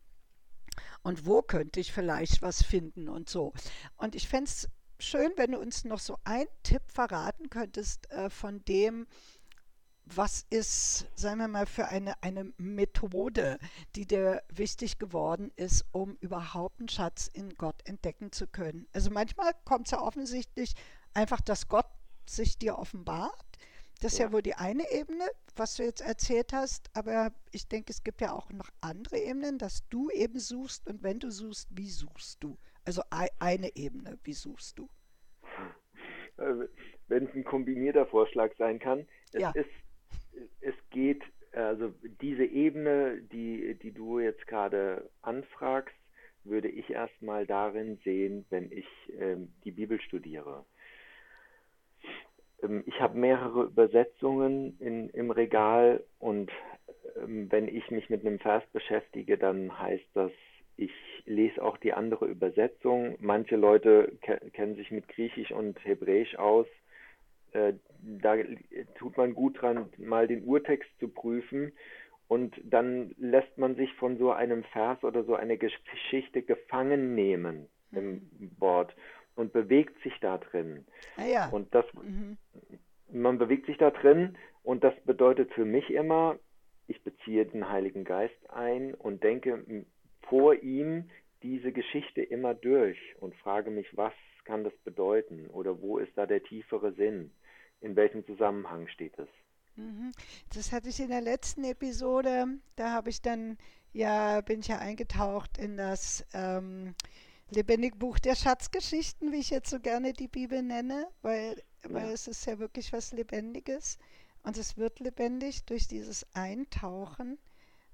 und 1.04 1.26
wo 1.26 1.42
könnte 1.42 1.80
ich 1.80 1.94
vielleicht 1.94 2.42
was 2.42 2.62
finden 2.62 3.08
und 3.08 3.30
so. 3.30 3.54
Und 3.96 4.16
ich 4.16 4.28
fände 4.28 4.50
es 4.50 4.68
schön, 5.00 5.32
wenn 5.36 5.52
du 5.52 5.60
uns 5.60 5.86
noch 5.86 6.00
so 6.00 6.18
einen 6.24 6.50
Tipp 6.64 6.82
verraten 6.88 7.50
könntest 7.50 8.10
äh, 8.12 8.30
von 8.30 8.64
dem, 8.66 9.08
was 10.06 10.46
ist, 10.50 11.08
sagen 11.20 11.40
wir 11.40 11.48
mal, 11.48 11.66
für 11.66 11.88
eine, 11.88 12.22
eine 12.22 12.54
Methode, 12.58 13.58
die 13.96 14.06
dir 14.06 14.44
wichtig 14.50 15.00
geworden 15.00 15.52
ist, 15.56 15.86
um 15.92 16.18
überhaupt 16.22 16.80
einen 16.80 16.90
Schatz 16.90 17.28
in 17.28 17.56
Gott 17.56 17.76
entdecken 17.86 18.32
zu 18.32 18.48
können? 18.48 18.88
Also 18.94 19.10
manchmal 19.10 19.52
kommt 19.66 19.88
es 19.88 19.92
ja 19.92 20.02
offensichtlich 20.02 20.74
einfach, 21.14 21.42
dass 21.42 21.68
Gott 21.68 21.88
sich 22.28 22.58
dir 22.58 22.78
offenbart. 22.78 23.34
Das 24.02 24.14
ist 24.14 24.20
ja. 24.20 24.26
ja 24.26 24.34
wohl 24.34 24.42
die 24.42 24.56
eine 24.56 24.92
Ebene, 24.92 25.26
was 25.56 25.76
du 25.76 25.84
jetzt 25.84 26.02
erzählt 26.02 26.54
hast, 26.54 26.90
aber 26.94 27.32
ich 27.52 27.68
denke, 27.68 27.92
es 27.92 28.04
gibt 28.04 28.22
ja 28.22 28.34
auch 28.34 28.52
noch 28.52 28.70
andere 28.82 29.18
Ebenen, 29.18 29.58
dass 29.58 29.88
du 29.90 30.10
eben 30.12 30.40
suchst 30.40 30.88
und 30.88 31.02
wenn 31.02 31.20
du 31.20 31.32
suchst, 31.32 31.70
wie 31.72 31.90
suchst 31.90 32.44
du? 32.44 32.58
Also 32.84 33.02
eine 33.40 33.76
Ebene, 33.76 34.20
wie 34.24 34.34
suchst 34.34 34.78
du? 34.78 34.90
Äh, 36.38 36.68
wenn 37.08 37.26
es 37.26 37.34
ein 37.34 37.44
kombinierter 37.44 38.06
Vorschlag 38.06 38.52
sein 38.58 38.80
kann, 38.80 39.08
es 39.32 39.42
ja. 39.42 39.52
ist 39.52 39.70
es 40.62 40.76
geht, 40.92 41.22
also 41.52 41.94
diese 42.22 42.46
Ebene, 42.46 43.22
die, 43.32 43.76
die 43.76 43.92
du 43.92 44.20
jetzt 44.20 44.46
gerade 44.48 45.10
anfragst, 45.22 45.96
würde 46.44 46.68
ich 46.68 46.90
erstmal 46.90 47.46
darin 47.46 47.98
sehen, 48.04 48.46
wenn 48.50 48.72
ich 48.72 48.88
ähm, 49.20 49.52
die 49.64 49.72
Bibel 49.72 50.00
studiere. 50.00 50.66
Ähm, 52.62 52.84
ich 52.86 53.00
habe 53.00 53.18
mehrere 53.18 53.64
Übersetzungen 53.64 54.78
in, 54.80 55.10
im 55.10 55.32
Regal 55.32 56.04
und 56.20 56.52
ähm, 57.18 57.52
wenn 57.52 57.68
ich 57.68 57.90
mich 57.92 58.10
mit 58.10 58.26
einem 58.26 58.40
Vers 58.40 58.64
beschäftige, 58.72 59.38
dann 59.38 59.78
heißt 59.80 60.08
das, 60.14 60.32
ich 60.78 60.92
lese 61.26 61.64
auch 61.64 61.78
die 61.78 61.94
andere 61.94 62.26
Übersetzung. 62.26 63.16
Manche 63.20 63.56
Leute 63.56 64.18
ke 64.22 64.40
kennen 64.52 64.76
sich 64.76 64.92
mit 64.92 65.08
Griechisch 65.08 65.52
und 65.52 65.84
Hebräisch 65.86 66.36
aus. 66.36 66.68
Äh, 67.56 67.74
da 68.02 68.36
tut 68.96 69.18
man 69.18 69.34
gut 69.34 69.62
dran, 69.62 69.90
mal 69.98 70.28
den 70.28 70.44
Urtext 70.44 70.90
zu 71.00 71.08
prüfen 71.08 71.72
und 72.28 72.54
dann 72.64 73.16
lässt 73.18 73.58
man 73.58 73.76
sich 73.76 73.92
von 73.94 74.18
so 74.18 74.32
einem 74.32 74.64
Vers 74.66 75.04
oder 75.04 75.24
so 75.24 75.36
einer 75.36 75.58
Geschichte 75.58 76.42
gefangen 76.42 77.16
nehmen 77.16 77.68
im 77.92 78.30
Wort 78.60 78.94
und 79.36 79.54
bewegt 79.54 80.02
sich 80.04 80.14
da 80.20 80.38
drin. 80.38 80.86
Ah 81.18 81.26
ja. 81.26 81.50
Und 81.50 81.74
das, 81.74 81.86
mhm. 81.94 82.38
man 83.12 83.38
bewegt 83.38 83.68
sich 83.68 83.78
da 83.78 83.90
drin 83.92 84.38
und 84.64 84.84
das 84.84 84.94
bedeutet 85.06 85.54
für 85.54 85.66
mich 85.66 85.90
immer, 85.92 86.38
ich 86.88 87.02
beziehe 87.04 87.46
den 87.46 87.70
Heiligen 87.70 88.04
Geist 88.04 88.50
ein 88.50 88.94
und 88.94 89.24
denke 89.24 89.86
vor 90.28 90.56
ihm 90.56 91.10
diese 91.42 91.72
Geschichte 91.72 92.22
immer 92.22 92.54
durch 92.54 93.00
und 93.20 93.34
frage 93.36 93.72
mich, 93.72 93.96
was 93.96 94.14
kann 94.44 94.64
das 94.64 94.76
bedeuten 94.84 95.48
oder 95.48 95.82
wo 95.82 95.98
ist 95.98 96.16
da 96.18 96.26
der 96.26 96.44
tiefere 96.44 96.92
Sinn? 96.94 97.32
In 97.86 97.96
welchem 97.96 98.26
Zusammenhang 98.26 98.88
steht 98.88 99.18
es. 99.20 99.30
Mhm. 99.76 100.12
Das 100.54 100.72
hatte 100.72 100.90
ich 100.90 101.00
in 101.00 101.10
der 101.10 101.22
letzten 101.22 101.64
Episode, 101.64 102.48
da 102.76 102.92
habe 102.92 103.10
ich 103.10 103.22
dann, 103.22 103.58
ja, 103.94 104.42
bin 104.42 104.62
ich 104.62 104.68
ja 104.68 104.80
eingetaucht 104.80 105.58
in 105.58 105.78
das 105.78 106.26
ähm, 106.34 106.96
lebendige 107.52 107.98
Buch 107.98 108.18
der 108.20 108.36
Schatzgeschichten, 108.36 109.32
wie 109.32 109.40
ich 109.40 109.52
jetzt 109.52 109.70
so 109.70 109.80
gerne 109.80 110.14
die 110.14 110.28
Bibel 110.28 110.64
nenne, 110.64 111.08
weil, 111.22 111.62
ja. 111.84 111.94
weil 111.94 112.10
es 112.10 112.28
ist 112.28 112.46
ja 112.46 112.58
wirklich 112.58 112.92
was 112.92 113.14
Lebendiges 113.14 114.00
und 114.44 114.58
es 114.58 114.78
wird 114.78 115.00
lebendig 115.00 115.66
durch 115.66 115.88
dieses 115.88 116.26
Eintauchen. 116.34 117.38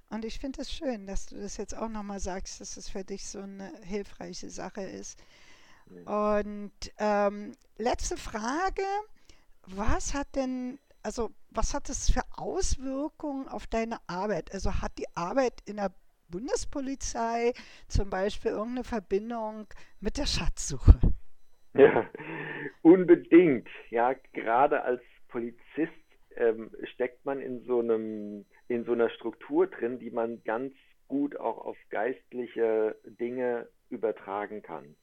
Und 0.10 0.26
ich 0.26 0.40
finde 0.40 0.62
es 0.62 0.72
schön, 0.72 1.06
dass 1.08 1.28
du 1.28 1.36
das 1.36 1.58
jetzt 1.58 1.76
auch 1.76 1.90
nochmal 1.90 2.20
sagst, 2.20 2.62
dass 2.62 2.78
es 2.78 2.90
für 2.90 3.04
dich 3.04 3.28
so 3.28 3.40
eine 3.40 3.72
hilfreiche 3.84 4.50
Sache 4.50 4.82
ist. 4.82 5.18
Ja. 5.90 6.38
Und 6.38 6.72
ähm, 6.98 7.54
letzte 7.78 8.18
Frage 8.18 8.84
was 9.67 10.13
hat 10.13 10.36
denn, 10.36 10.80
also 11.04 11.32
was 11.50 11.74
hat 11.74 11.89
es 11.89 12.10
für 12.10 12.24
Auswirkungen 12.38 13.47
auf 13.47 13.67
deine 13.67 13.97
Arbeit? 14.08 14.54
Also 14.54 14.82
hat 14.82 14.97
die 14.97 15.08
Arbeit 15.15 15.62
in 15.65 15.78
der 15.78 15.91
Bundespolizei 16.30 17.54
zum 17.88 18.10
Beispiel 18.10 18.52
irgendeine 18.52 18.84
Verbindung 18.84 19.67
mit 20.00 20.17
der 20.17 20.26
Schatzsuche? 20.26 21.00
Ja, 21.74 22.10
Unbedingt, 22.82 23.67
ja, 23.89 24.15
gerade 24.34 24.84
als 24.84 25.02
Polizist 25.28 25.91
ähm, 26.36 26.71
steckt 26.93 27.24
man 27.26 27.39
in 27.41 27.63
so 27.65 27.80
einem, 27.80 28.45
in 28.67 28.86
so 28.86 28.93
einer 28.93 29.10
Struktur 29.10 29.67
drin, 29.67 30.00
die 30.00 30.10
man 30.10 30.43
ganz 30.43 30.74
gut 31.08 31.38
auch 31.38 31.60
auf 31.60 31.78
geistliche 31.89 32.95
Dinge 33.06 33.67
übertragen 33.89 34.62
kann. 34.62 34.95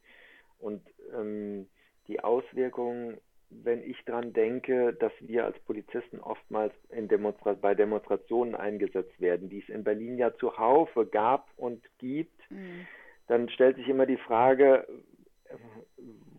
Und 0.59 0.83
ähm, 1.15 1.69
die 2.09 2.21
Auswirkungen, 2.21 3.19
wenn 3.51 3.83
ich 3.83 3.97
daran 4.05 4.33
denke, 4.33 4.93
dass 4.95 5.13
wir 5.21 5.45
als 5.45 5.59
Polizisten 5.61 6.21
oftmals 6.21 6.75
Demonstra 6.91 7.55
bei 7.55 7.75
Demonstrationen 7.75 8.55
eingesetzt 8.55 9.21
werden, 9.21 9.49
die 9.49 9.61
es 9.61 9.69
in 9.69 9.85
Berlin 9.85 10.19
ja 10.19 10.35
zuhaufe 10.37 11.07
gab 11.07 11.49
und 11.57 11.83
gibt, 11.99 12.51
mhm. 12.51 12.87
dann 13.27 13.49
stellt 13.49 13.77
sich 13.77 13.89
immer 13.89 14.07
die 14.07 14.19
Frage, 14.19 14.87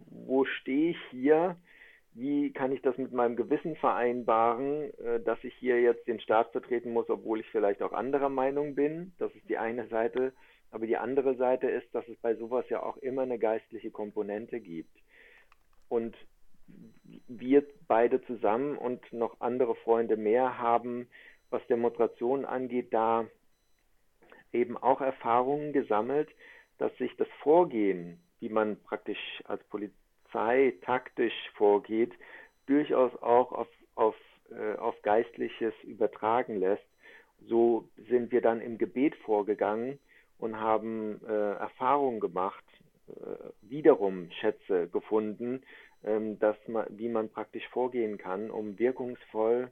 wo 0.09 0.45
stehe 0.45 0.91
ich 0.91 0.99
hier? 1.11 1.55
Wie 2.13 2.51
kann 2.51 2.71
ich 2.71 2.81
das 2.81 2.97
mit 2.97 3.11
meinem 3.11 3.35
Gewissen 3.35 3.75
vereinbaren, 3.75 4.91
äh, 4.99 5.19
dass 5.21 5.43
ich 5.43 5.53
hier 5.55 5.79
jetzt 5.81 6.07
den 6.07 6.19
Staat 6.19 6.51
vertreten 6.51 6.91
muss, 6.91 7.09
obwohl 7.09 7.39
ich 7.39 7.47
vielleicht 7.47 7.81
auch 7.81 7.93
anderer 7.93 8.29
Meinung 8.29 8.75
bin? 8.75 9.13
Das 9.19 9.33
ist 9.35 9.47
die 9.47 9.57
eine 9.57 9.87
Seite. 9.87 10.33
Aber 10.71 10.85
die 10.85 10.97
andere 10.97 11.35
Seite 11.35 11.67
ist, 11.67 11.87
dass 11.95 12.07
es 12.07 12.17
bei 12.17 12.35
sowas 12.35 12.65
ja 12.69 12.83
auch 12.83 12.97
immer 12.97 13.23
eine 13.23 13.39
geistliche 13.39 13.89
Komponente 13.89 14.59
gibt. 14.59 14.95
Und 15.87 16.15
wir 17.27 17.63
beide 17.87 18.21
zusammen 18.25 18.77
und 18.77 19.01
noch 19.13 19.39
andere 19.39 19.75
Freunde 19.75 20.17
mehr 20.17 20.57
haben, 20.57 21.07
was 21.49 21.65
Demonstrationen 21.67 22.45
angeht, 22.45 22.93
da 22.93 23.25
eben 24.51 24.77
auch 24.77 25.01
Erfahrungen 25.01 25.73
gesammelt, 25.73 26.29
dass 26.77 26.95
sich 26.97 27.15
das 27.17 27.27
Vorgehen, 27.41 28.19
wie 28.39 28.49
man 28.49 28.81
praktisch 28.83 29.43
als 29.45 29.63
Polizei 29.65 30.73
taktisch 30.81 31.33
vorgeht, 31.55 32.13
durchaus 32.65 33.15
auch 33.21 33.51
auf, 33.51 33.67
auf, 33.95 34.15
äh, 34.51 34.75
auf 34.75 34.99
Geistliches 35.01 35.73
übertragen 35.83 36.57
lässt. 36.59 36.85
So 37.47 37.89
sind 38.09 38.31
wir 38.31 38.41
dann 38.41 38.61
im 38.61 38.77
Gebet 38.77 39.15
vorgegangen 39.17 39.99
und 40.37 40.59
haben 40.59 41.21
äh, 41.25 41.53
Erfahrungen 41.53 42.19
gemacht, 42.19 42.63
äh, 43.07 43.13
wiederum 43.61 44.29
Schätze 44.39 44.87
gefunden, 44.87 45.61
ähm, 46.03 46.39
dass 46.39 46.57
man, 46.67 46.85
wie 46.89 47.09
man 47.09 47.29
praktisch 47.29 47.67
vorgehen 47.69 48.17
kann, 48.17 48.51
um 48.51 48.77
wirkungsvoll 48.79 49.71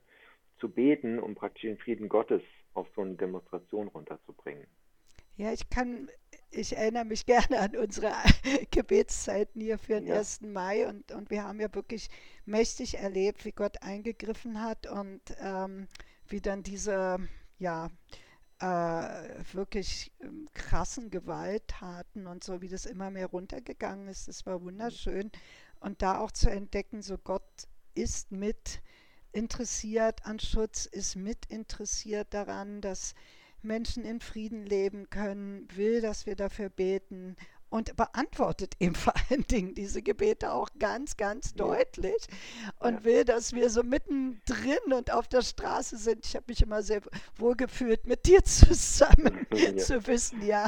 zu 0.60 0.70
beten, 0.70 1.20
um 1.20 1.36
praktisch 1.36 1.64
den 1.64 1.78
Frieden 1.78 2.10
Gottes 2.10 2.42
auf 2.74 2.88
so 2.96 3.02
eine 3.02 3.16
Demonstration 3.16 3.88
runterzubringen. 3.88 4.68
Ja, 5.38 5.54
ich 5.54 5.70
kann, 5.70 6.10
ich 6.50 6.76
erinnere 6.76 7.06
mich 7.06 7.26
gerne 7.26 7.60
an 7.60 7.76
unsere 7.76 8.12
Gebetszeiten 8.72 9.62
hier 9.62 9.78
für 9.78 9.94
den 9.94 10.08
ja. 10.08 10.18
1. 10.18 10.42
Mai 10.42 10.88
und, 10.88 11.12
und 11.12 11.30
wir 11.30 11.44
haben 11.44 11.60
ja 11.60 11.74
wirklich 11.74 12.10
mächtig 12.46 12.98
erlebt, 12.98 13.46
wie 13.46 13.52
Gott 13.52 13.82
eingegriffen 13.82 14.62
hat 14.62 14.88
und 14.88 15.22
ähm, 15.40 15.88
wie 16.28 16.42
dann 16.42 16.64
diese, 16.64 17.18
ja, 17.60 17.90
äh, 18.60 18.66
wirklich 19.54 20.12
ähm, 20.20 20.48
krassen 20.54 21.12
Gewalttaten 21.12 22.26
und 22.26 22.44
so, 22.44 22.62
wie 22.62 22.70
das 22.70 22.86
immer 22.88 23.12
mehr 23.12 23.28
runtergegangen 23.28 24.08
ist. 24.08 24.28
Das 24.28 24.46
war 24.48 24.62
wunderschön. 24.64 25.32
Und 25.80 26.02
da 26.02 26.20
auch 26.20 26.32
zu 26.32 26.50
entdecken, 26.50 27.02
so 27.02 27.18
Gott 27.18 27.68
ist 27.94 28.32
mit 28.32 28.82
interessiert 29.32 30.26
an 30.26 30.40
Schutz, 30.40 30.86
ist 30.86 31.16
mit 31.16 31.46
interessiert 31.48 32.34
daran, 32.34 32.82
dass 32.82 33.14
Menschen 33.62 34.04
in 34.04 34.20
Frieden 34.20 34.66
leben 34.66 35.10
können, 35.10 35.68
will, 35.76 36.02
dass 36.02 36.26
wir 36.26 36.36
dafür 36.36 36.70
beten 36.70 37.36
und 37.70 37.96
beantwortet 37.96 38.76
ihm 38.80 38.96
vor 38.96 39.14
allen 39.30 39.46
Dingen 39.48 39.76
diese 39.76 40.02
Gebete 40.02 40.52
auch 40.52 40.70
ganz, 40.80 41.18
ganz 41.18 41.54
deutlich 41.54 42.28
und 42.80 42.96
ja. 42.96 43.04
will, 43.04 43.26
dass 43.26 43.54
wir 43.54 43.70
so 43.70 43.84
mittendrin 43.84 44.94
und 44.94 45.12
auf 45.12 45.28
der 45.28 45.42
Straße 45.42 45.98
sind. 45.98 46.26
Ich 46.26 46.36
habe 46.36 46.46
mich 46.48 46.62
immer 46.62 46.82
sehr 46.82 47.02
wohl 47.38 47.56
gefühlt, 47.56 48.08
mit 48.08 48.26
dir 48.26 48.44
zusammen 48.46 49.46
ja. 49.54 49.78
zu 49.78 50.06
wissen, 50.08 50.46
ja, 50.46 50.68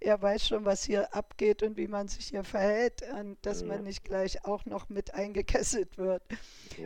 er 0.00 0.20
weiß 0.20 0.48
schon, 0.48 0.64
was 0.64 0.84
hier 0.84 1.14
abgeht 1.14 1.62
und 1.62 1.76
wie 1.76 1.88
man 1.88 2.08
sich 2.08 2.26
hier 2.26 2.44
verhält 2.44 3.02
und 3.18 3.36
dass 3.42 3.62
ja. 3.62 3.68
man 3.68 3.84
nicht 3.84 4.04
gleich 4.04 4.44
auch 4.44 4.64
noch 4.66 4.88
mit 4.88 5.14
eingekesselt 5.14 5.98
wird. 5.98 6.22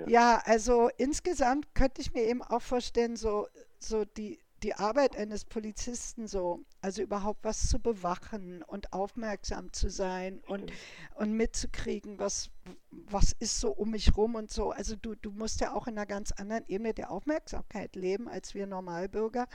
Ja, 0.07 0.43
also 0.45 0.89
insgesamt 0.97 1.75
könnte 1.75 2.01
ich 2.01 2.13
mir 2.13 2.25
eben 2.25 2.43
auch 2.43 2.63
vorstellen, 2.63 3.17
so, 3.17 3.49
so 3.79 4.05
die 4.05 4.39
die 4.63 4.75
Arbeit 4.75 5.17
eines 5.17 5.45
Polizisten 5.45 6.27
so, 6.27 6.65
also 6.81 7.03
überhaupt 7.03 7.45
was 7.45 7.69
zu 7.69 7.79
bewachen 7.79 8.63
und 8.63 8.93
aufmerksam 8.93 9.73
zu 9.73 9.89
sein 9.89 10.41
und, 10.47 10.73
und 11.15 11.33
mitzukriegen, 11.33 12.19
was, 12.19 12.51
was 12.91 13.33
ist 13.39 13.61
so 13.61 13.71
um 13.71 13.91
mich 13.91 14.17
rum 14.17 14.35
und 14.35 14.51
so. 14.51 14.71
Also 14.71 14.97
du, 14.97 15.15
du 15.15 15.31
musst 15.31 15.61
ja 15.61 15.73
auch 15.73 15.87
in 15.87 15.97
einer 15.97 16.07
ganz 16.07 16.33
anderen 16.33 16.65
Ebene 16.69 16.95
der 16.95 17.11
Aufmerksamkeit 17.11 17.97
leben 17.97 18.29
als 18.29 18.55
wir 18.55 18.67
Normalbürger. 18.67 19.47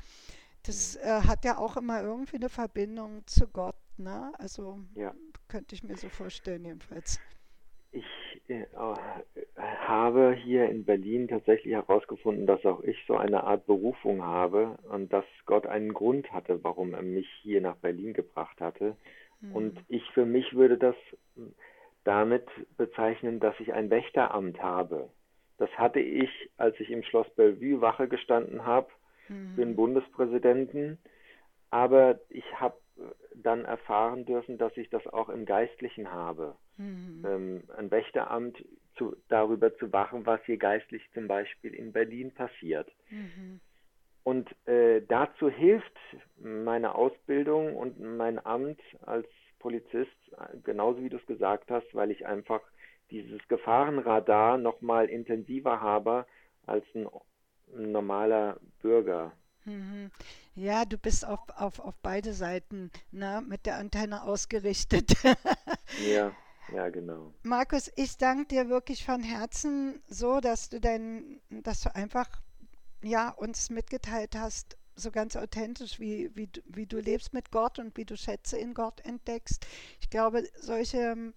Das 0.64 0.96
äh, 0.96 1.22
hat 1.22 1.46
ja 1.46 1.58
auch 1.58 1.78
immer 1.78 2.02
irgendwie 2.02 2.38
eine 2.38 2.50
Verbindung 2.50 3.26
zu 3.28 3.48
Gott, 3.48 3.76
ne? 3.98 4.34
Also 4.40 4.80
ja. 4.96 5.14
könnte 5.48 5.76
ich 5.76 5.84
mir 5.84 5.96
so 5.96 6.10
vorstellen 6.10 6.66
jedenfalls. 6.66 7.20
Ich 7.92 8.04
äh, 8.48 8.66
habe 9.88 10.34
hier 10.34 10.70
in 10.70 10.86
Berlin 10.86 11.28
tatsächlich 11.28 11.74
herausgefunden, 11.74 12.46
dass 12.46 12.66
auch 12.66 12.82
ich 12.84 12.98
so 13.08 13.16
eine 13.16 13.44
Art 13.44 13.66
Berufung 13.66 14.24
habe 14.24 14.78
und 14.90 15.12
dass 15.14 15.26
Gott 15.46 15.66
einen 15.66 15.94
Grund 15.94 16.32
hatte, 16.32 16.64
warum 16.64 16.94
er 16.94 17.02
mich 17.02 17.28
hier 17.42 17.62
nach 17.62 17.76
Berlin 17.78 18.14
gebracht 18.14 18.60
hatte. 18.60 18.96
Mhm. 19.42 19.56
Und 19.56 19.86
ich 19.88 20.04
für 20.12 20.26
mich 20.26 20.54
würde 20.54 20.78
das 20.78 20.96
damit 22.04 22.48
bezeichnen, 22.78 23.40
dass 23.40 23.60
ich 23.60 23.74
ein 23.74 23.90
Wächteramt 23.90 24.62
habe. 24.62 25.10
Das 25.58 25.70
hatte 25.78 26.00
ich, 26.00 26.30
als 26.58 26.80
ich 26.80 26.90
im 26.90 27.04
Schloss 27.04 27.30
Bellevue 27.36 27.82
Wache 27.82 28.08
gestanden 28.08 28.66
habe 28.66 28.88
mhm. 29.30 29.56
für 29.56 29.66
den 29.66 29.76
Bundespräsidenten. 29.76 30.98
Aber 31.72 32.20
ich 32.30 32.46
habe 32.60 32.78
dann 33.36 33.66
erfahren 33.66 34.26
dürfen, 34.26 34.58
dass 34.58 34.76
ich 34.78 34.90
das 34.90 35.06
auch 35.08 35.30
im 35.30 35.46
Geistlichen 35.46 36.12
habe. 36.12 36.56
Mhm. 36.78 37.26
Ähm, 37.28 37.64
ein 37.78 37.92
Wächteramt 37.92 38.58
zu, 38.98 39.16
darüber 39.28 39.76
zu 39.78 39.92
wachen, 39.92 40.26
was 40.26 40.42
hier 40.46 40.58
geistlich 40.58 41.04
zum 41.14 41.28
Beispiel 41.28 41.74
in 41.74 41.92
Berlin 41.92 42.34
passiert. 42.34 42.90
Mhm. 43.10 43.60
Und 44.24 44.50
äh, 44.68 45.02
dazu 45.08 45.50
hilft 45.50 45.98
meine 46.38 46.96
Ausbildung 46.96 47.76
und 47.76 48.00
mein 48.00 48.44
Amt 48.44 48.82
als 49.02 49.28
Polizist, 49.60 50.12
genauso 50.64 51.02
wie 51.04 51.10
du 51.10 51.18
es 51.18 51.26
gesagt 51.28 51.70
hast, 51.70 51.88
weil 51.94 52.12
ich 52.12 52.26
einfach 52.26 52.62
dieses 53.12 53.48
Gefahrenradar 53.48 54.58
noch 54.58 54.82
mal 54.82 55.06
intensiver 55.10 55.80
habe 55.80 56.26
als 56.66 56.84
ein, 56.96 57.08
ein 57.76 57.92
normaler 57.92 58.58
Bürger. 58.82 59.32
Mhm. 59.66 60.12
Ja, 60.56 60.86
du 60.86 60.98
bist 60.98 61.28
auf, 61.28 61.42
auf, 61.56 61.80
auf 61.80 61.96
beide 62.02 62.34
Seiten 62.34 62.92
ne, 63.12 63.44
mit 63.48 63.66
der 63.66 63.78
Antenne 63.78 64.24
ausgerichtet. 64.24 65.14
ja, 66.08 66.32
ja, 66.74 66.90
genau. 66.90 67.34
Markus, 67.44 67.92
ich 67.96 68.18
danke 68.18 68.46
dir 68.46 68.70
wirklich 68.70 69.06
von 69.06 69.22
Herzen 69.22 70.02
so, 70.08 70.40
dass 70.40 70.70
du 70.70 70.80
dein, 70.80 71.42
dass 71.50 71.82
du 71.82 71.94
einfach 71.94 72.30
ja, 73.04 73.30
uns 73.30 73.70
mitgeteilt 73.70 74.36
hast, 74.36 74.78
so 74.96 75.12
ganz 75.12 75.36
authentisch, 75.36 76.00
wie, 76.00 76.32
wie, 76.36 76.50
wie 76.66 76.86
du 76.86 77.00
lebst 77.00 77.34
mit 77.34 77.52
Gott 77.52 77.80
und 77.80 77.98
wie 77.98 78.06
du 78.06 78.16
Schätze 78.16 78.58
in 78.58 78.74
Gott 78.74 79.02
entdeckst. 79.02 79.66
Ich 80.00 80.10
glaube, 80.10 80.44
solche 80.60 81.34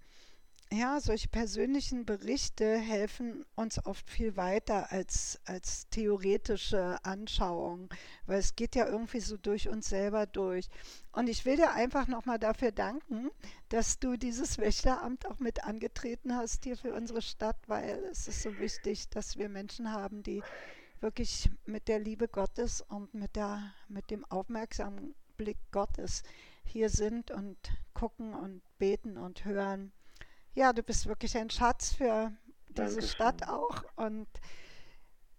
ja, 0.71 1.01
solche 1.01 1.29
persönlichen 1.29 2.05
Berichte 2.05 2.77
helfen 2.77 3.47
uns 3.55 3.85
oft 3.87 4.09
viel 4.11 4.37
weiter 4.37 4.93
als, 4.93 5.41
als 5.47 5.89
theoretische 5.89 7.03
Anschauungen, 7.05 7.89
weil 8.27 8.39
es 8.39 8.55
geht 8.55 8.75
ja 8.75 8.87
irgendwie 8.87 9.21
so 9.21 9.39
durch 9.39 9.69
uns 9.69 9.89
selber 9.89 10.27
durch. 10.27 10.69
Und 11.13 11.29
ich 11.29 11.47
will 11.47 11.57
dir 11.57 11.73
einfach 11.73 12.07
nochmal 12.07 12.39
dafür 12.39 12.71
danken, 12.71 13.31
dass 13.71 13.99
du 13.99 14.17
dieses 14.19 14.59
Wächteramt 14.59 15.27
auch 15.27 15.39
mit 15.39 15.65
angetreten 15.65 16.37
hast 16.37 16.65
hier 16.65 16.77
für 16.77 16.93
unsere 16.93 17.23
Stadt, 17.23 17.57
weil 17.67 18.05
es 18.11 18.29
ist 18.29 18.43
so 18.43 18.59
wichtig, 18.59 19.09
dass 19.09 19.39
wir 19.39 19.49
Menschen 19.49 19.91
haben, 19.91 20.23
die 20.23 20.43
wirklich 21.01 21.49
mit 21.65 21.89
der 21.89 21.99
Liebe 21.99 22.29
Gottes 22.29 22.83
und 22.83 23.15
mit, 23.15 23.37
der, 23.37 23.73
mit 23.89 24.11
dem 24.11 24.25
aufmerksamen 24.27 25.15
Blick 25.39 25.59
Gottes 25.73 26.25
hier 26.65 26.91
sind 26.91 27.31
und 27.31 27.57
gucken 27.95 28.35
und 28.35 28.61
beten 28.79 29.17
und 29.17 29.47
hören 29.47 29.93
ja, 30.59 30.73
du 30.73 30.83
bist 30.83 31.07
wirklich 31.07 31.37
ein 31.37 31.51
Schatz 31.51 31.93
für 31.95 32.33
diese 32.69 32.75
Dankeschön. 32.75 33.09
Stadt 33.09 33.49
auch 33.49 33.85
und 33.95 34.27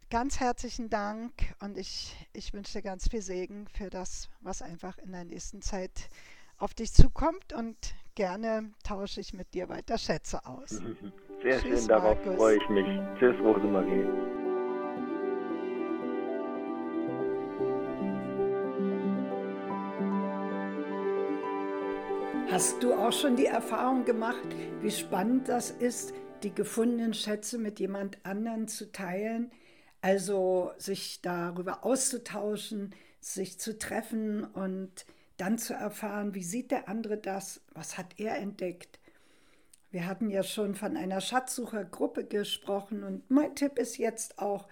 ganz 0.10 0.39
herzlichen 0.39 0.89
Dank 0.89 1.34
und 1.60 1.77
ich, 1.77 2.15
ich 2.32 2.53
wünsche 2.53 2.71
dir 2.71 2.82
ganz 2.82 3.10
viel 3.10 3.21
Segen 3.21 3.67
für 3.67 3.89
das, 3.89 4.29
was 4.39 4.62
einfach 4.62 4.97
in 4.97 5.12
der 5.12 5.25
nächsten 5.25 5.62
Zeit 5.62 6.10
auf 6.58 6.73
dich 6.73 6.93
zukommt 6.93 7.51
und 7.51 7.75
gerne 8.15 8.71
tausche 8.84 9.19
ich 9.19 9.34
mit 9.34 9.53
dir 9.53 9.67
weiter 9.67 9.97
Schätze 9.97 10.45
aus. 10.45 10.69
Sehr 11.43 11.60
Tschüss, 11.60 11.79
schön, 11.79 11.88
darauf 11.89 12.17
Markus. 12.19 12.36
freue 12.38 12.55
ich 12.58 12.69
mich. 12.69 12.86
Tschüss, 13.19 13.36
Rosemarie. 13.41 14.38
Hast 22.59 22.83
du 22.83 22.93
auch 22.93 23.13
schon 23.13 23.37
die 23.37 23.45
Erfahrung 23.45 24.03
gemacht, 24.03 24.45
wie 24.81 24.91
spannend 24.91 25.47
das 25.47 25.71
ist, 25.71 26.13
die 26.43 26.53
gefundenen 26.53 27.13
Schätze 27.13 27.57
mit 27.57 27.79
jemand 27.79 28.17
anderen 28.25 28.67
zu 28.67 28.91
teilen, 28.91 29.49
also 30.01 30.73
sich 30.77 31.21
darüber 31.21 31.85
auszutauschen, 31.85 32.93
sich 33.21 33.61
zu 33.61 33.77
treffen 33.77 34.43
und 34.43 35.05
dann 35.37 35.57
zu 35.57 35.73
erfahren, 35.73 36.35
wie 36.35 36.43
sieht 36.43 36.71
der 36.71 36.89
andere 36.89 37.15
das, 37.15 37.61
was 37.73 37.97
hat 37.97 38.19
er 38.19 38.35
entdeckt. 38.35 38.99
Wir 39.89 40.05
hatten 40.05 40.29
ja 40.29 40.43
schon 40.43 40.75
von 40.75 40.97
einer 40.97 41.21
Schatzsuchergruppe 41.21 42.25
gesprochen 42.25 43.05
und 43.05 43.31
mein 43.31 43.55
Tipp 43.55 43.79
ist 43.79 43.97
jetzt 43.97 44.37
auch, 44.37 44.67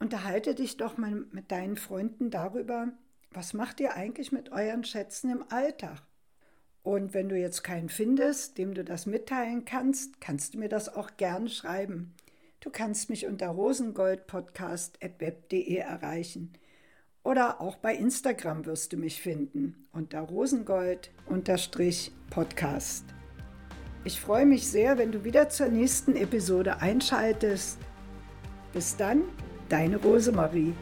unterhalte 0.00 0.56
dich 0.56 0.76
doch 0.76 0.96
mal 0.98 1.12
mit 1.30 1.52
deinen 1.52 1.76
Freunden 1.76 2.30
darüber, 2.30 2.88
was 3.30 3.52
macht 3.52 3.78
ihr 3.78 3.94
eigentlich 3.94 4.32
mit 4.32 4.50
euren 4.50 4.82
Schätzen 4.82 5.30
im 5.30 5.44
Alltag? 5.52 6.07
Und 6.88 7.12
wenn 7.12 7.28
du 7.28 7.36
jetzt 7.36 7.62
keinen 7.62 7.90
findest, 7.90 8.56
dem 8.56 8.72
du 8.72 8.82
das 8.82 9.04
mitteilen 9.04 9.66
kannst, 9.66 10.22
kannst 10.22 10.54
du 10.54 10.58
mir 10.58 10.70
das 10.70 10.88
auch 10.88 11.18
gerne 11.18 11.50
schreiben. 11.50 12.14
Du 12.60 12.70
kannst 12.70 13.10
mich 13.10 13.26
unter 13.26 13.48
rosengoldpodcast.web.de 13.48 15.76
erreichen. 15.76 16.54
Oder 17.22 17.60
auch 17.60 17.76
bei 17.76 17.94
Instagram 17.94 18.64
wirst 18.64 18.94
du 18.94 18.96
mich 18.96 19.20
finden 19.20 19.86
unter 19.92 20.20
rosengold-podcast. 20.20 23.04
Ich 24.04 24.18
freue 24.18 24.46
mich 24.46 24.66
sehr, 24.66 24.96
wenn 24.96 25.12
du 25.12 25.24
wieder 25.24 25.50
zur 25.50 25.68
nächsten 25.68 26.16
Episode 26.16 26.80
einschaltest. 26.80 27.76
Bis 28.72 28.96
dann, 28.96 29.24
deine 29.68 29.98
Rosemarie. 29.98 30.72